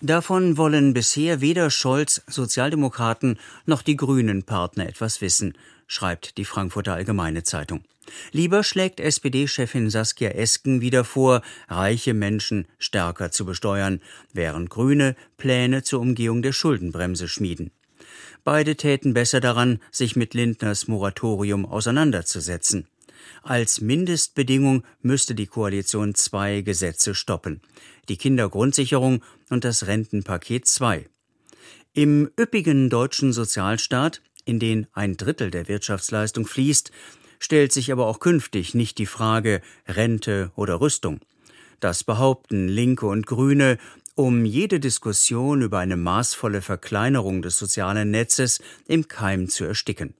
Davon 0.00 0.58
wollen 0.58 0.92
bisher 0.92 1.40
weder 1.40 1.70
Scholz, 1.70 2.22
Sozialdemokraten 2.26 3.38
noch 3.64 3.80
die 3.80 3.96
Grünen 3.96 4.42
Partner 4.42 4.86
etwas 4.86 5.22
wissen, 5.22 5.54
schreibt 5.86 6.36
die 6.36 6.44
Frankfurter 6.44 6.92
Allgemeine 6.92 7.42
Zeitung. 7.42 7.84
Lieber 8.32 8.62
schlägt 8.62 9.00
SPD-Chefin 9.00 9.88
Saskia 9.88 10.30
Esken 10.30 10.82
wieder 10.82 11.04
vor, 11.04 11.40
reiche 11.68 12.12
Menschen 12.12 12.66
stärker 12.78 13.30
zu 13.30 13.46
besteuern, 13.46 14.02
während 14.32 14.68
Grüne 14.68 15.16
Pläne 15.38 15.82
zur 15.82 16.00
Umgehung 16.00 16.42
der 16.42 16.52
Schuldenbremse 16.52 17.28
schmieden. 17.28 17.70
Beide 18.44 18.76
täten 18.76 19.14
besser 19.14 19.40
daran, 19.40 19.80
sich 19.90 20.16
mit 20.16 20.34
Lindners 20.34 20.88
Moratorium 20.88 21.66
auseinanderzusetzen. 21.66 22.86
Als 23.42 23.80
Mindestbedingung 23.80 24.84
müsste 25.02 25.34
die 25.34 25.46
Koalition 25.46 26.14
zwei 26.14 26.60
Gesetze 26.60 27.14
stoppen. 27.14 27.60
Die 28.08 28.16
Kindergrundsicherung 28.16 29.22
und 29.50 29.64
das 29.64 29.86
Rentenpaket 29.86 30.66
2. 30.66 31.06
Im 31.92 32.30
üppigen 32.38 32.90
deutschen 32.90 33.32
Sozialstaat, 33.32 34.20
in 34.44 34.58
den 34.58 34.86
ein 34.92 35.16
Drittel 35.16 35.50
der 35.50 35.68
Wirtschaftsleistung 35.68 36.46
fließt, 36.46 36.90
stellt 37.38 37.72
sich 37.72 37.92
aber 37.92 38.06
auch 38.06 38.20
künftig 38.20 38.74
nicht 38.74 38.98
die 38.98 39.06
Frage 39.06 39.60
Rente 39.86 40.50
oder 40.56 40.80
Rüstung. 40.80 41.20
Das 41.80 42.04
behaupten 42.04 42.68
Linke 42.68 43.06
und 43.06 43.26
Grüne 43.26 43.78
um 44.14 44.44
jede 44.44 44.80
Diskussion 44.80 45.62
über 45.62 45.78
eine 45.78 45.96
maßvolle 45.96 46.62
Verkleinerung 46.62 47.42
des 47.42 47.58
sozialen 47.58 48.10
Netzes 48.10 48.60
im 48.86 49.08
Keim 49.08 49.48
zu 49.48 49.64
ersticken. 49.64 50.14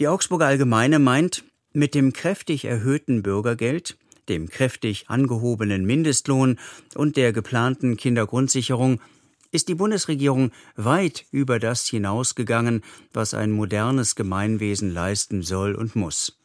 Die 0.00 0.08
Augsburger 0.08 0.46
Allgemeine 0.46 0.98
meint, 0.98 1.44
mit 1.72 1.94
dem 1.94 2.12
kräftig 2.12 2.64
erhöhten 2.64 3.22
Bürgergeld, 3.22 3.96
dem 4.28 4.48
kräftig 4.48 5.08
angehobenen 5.08 5.84
Mindestlohn 5.84 6.58
und 6.94 7.16
der 7.16 7.32
geplanten 7.32 7.96
Kindergrundsicherung 7.96 9.00
ist 9.52 9.68
die 9.68 9.76
Bundesregierung 9.76 10.50
weit 10.74 11.26
über 11.30 11.60
das 11.60 11.86
hinausgegangen, 11.86 12.82
was 13.12 13.34
ein 13.34 13.52
modernes 13.52 14.16
Gemeinwesen 14.16 14.90
leisten 14.92 15.42
soll 15.42 15.76
und 15.76 15.94
muss. 15.94 16.36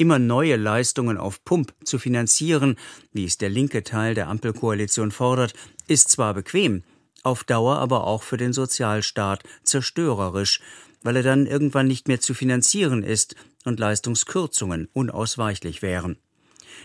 Immer 0.00 0.18
neue 0.18 0.56
Leistungen 0.56 1.18
auf 1.18 1.44
Pump 1.44 1.74
zu 1.84 1.98
finanzieren, 1.98 2.76
wie 3.12 3.26
es 3.26 3.36
der 3.36 3.50
linke 3.50 3.84
Teil 3.84 4.14
der 4.14 4.28
Ampelkoalition 4.28 5.10
fordert, 5.10 5.52
ist 5.88 6.08
zwar 6.08 6.32
bequem, 6.32 6.84
auf 7.22 7.44
Dauer 7.44 7.76
aber 7.76 8.06
auch 8.06 8.22
für 8.22 8.38
den 8.38 8.54
Sozialstaat 8.54 9.42
zerstörerisch, 9.62 10.62
weil 11.02 11.16
er 11.16 11.22
dann 11.22 11.44
irgendwann 11.44 11.86
nicht 11.86 12.08
mehr 12.08 12.18
zu 12.18 12.32
finanzieren 12.32 13.02
ist 13.02 13.36
und 13.66 13.78
Leistungskürzungen 13.78 14.88
unausweichlich 14.94 15.82
wären. 15.82 16.16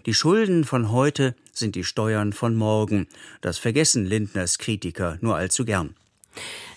Die 0.05 0.13
Schulden 0.13 0.65
von 0.65 0.91
heute 0.91 1.37
sind 1.53 1.75
die 1.75 1.85
Steuern 1.85 2.33
von 2.33 2.53
morgen. 2.53 3.07
Das 3.39 3.57
vergessen 3.57 4.05
Lindners 4.05 4.57
Kritiker 4.57 5.17
nur 5.21 5.37
allzu 5.37 5.63
gern. 5.63 5.95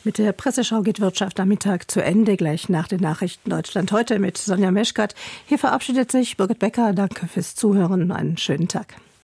Mit 0.05 0.18
der 0.18 0.33
Presseschau 0.33 0.83
geht 0.83 1.01
Wirtschaft 1.01 1.40
am 1.40 1.49
Mittag 1.49 1.90
zu 1.90 2.03
Ende, 2.03 2.37
gleich 2.37 2.68
nach 2.68 2.88
den 2.88 3.01
Nachrichten 3.01 3.51
Deutschland 3.51 3.92
heute 3.92 4.18
mit 4.18 4.38
Sonja 4.38 4.71
Meschkat. 4.71 5.14
Hier 5.47 5.59
verabschiedet 5.59 6.11
sich 6.11 6.37
Birgit 6.37 6.59
Becker. 6.59 6.92
Danke 6.92 7.27
fürs 7.27 7.55
Zuhören. 7.55 8.11
Einen 8.11 8.37
schönen 8.37 8.68
Tag. 8.68 8.94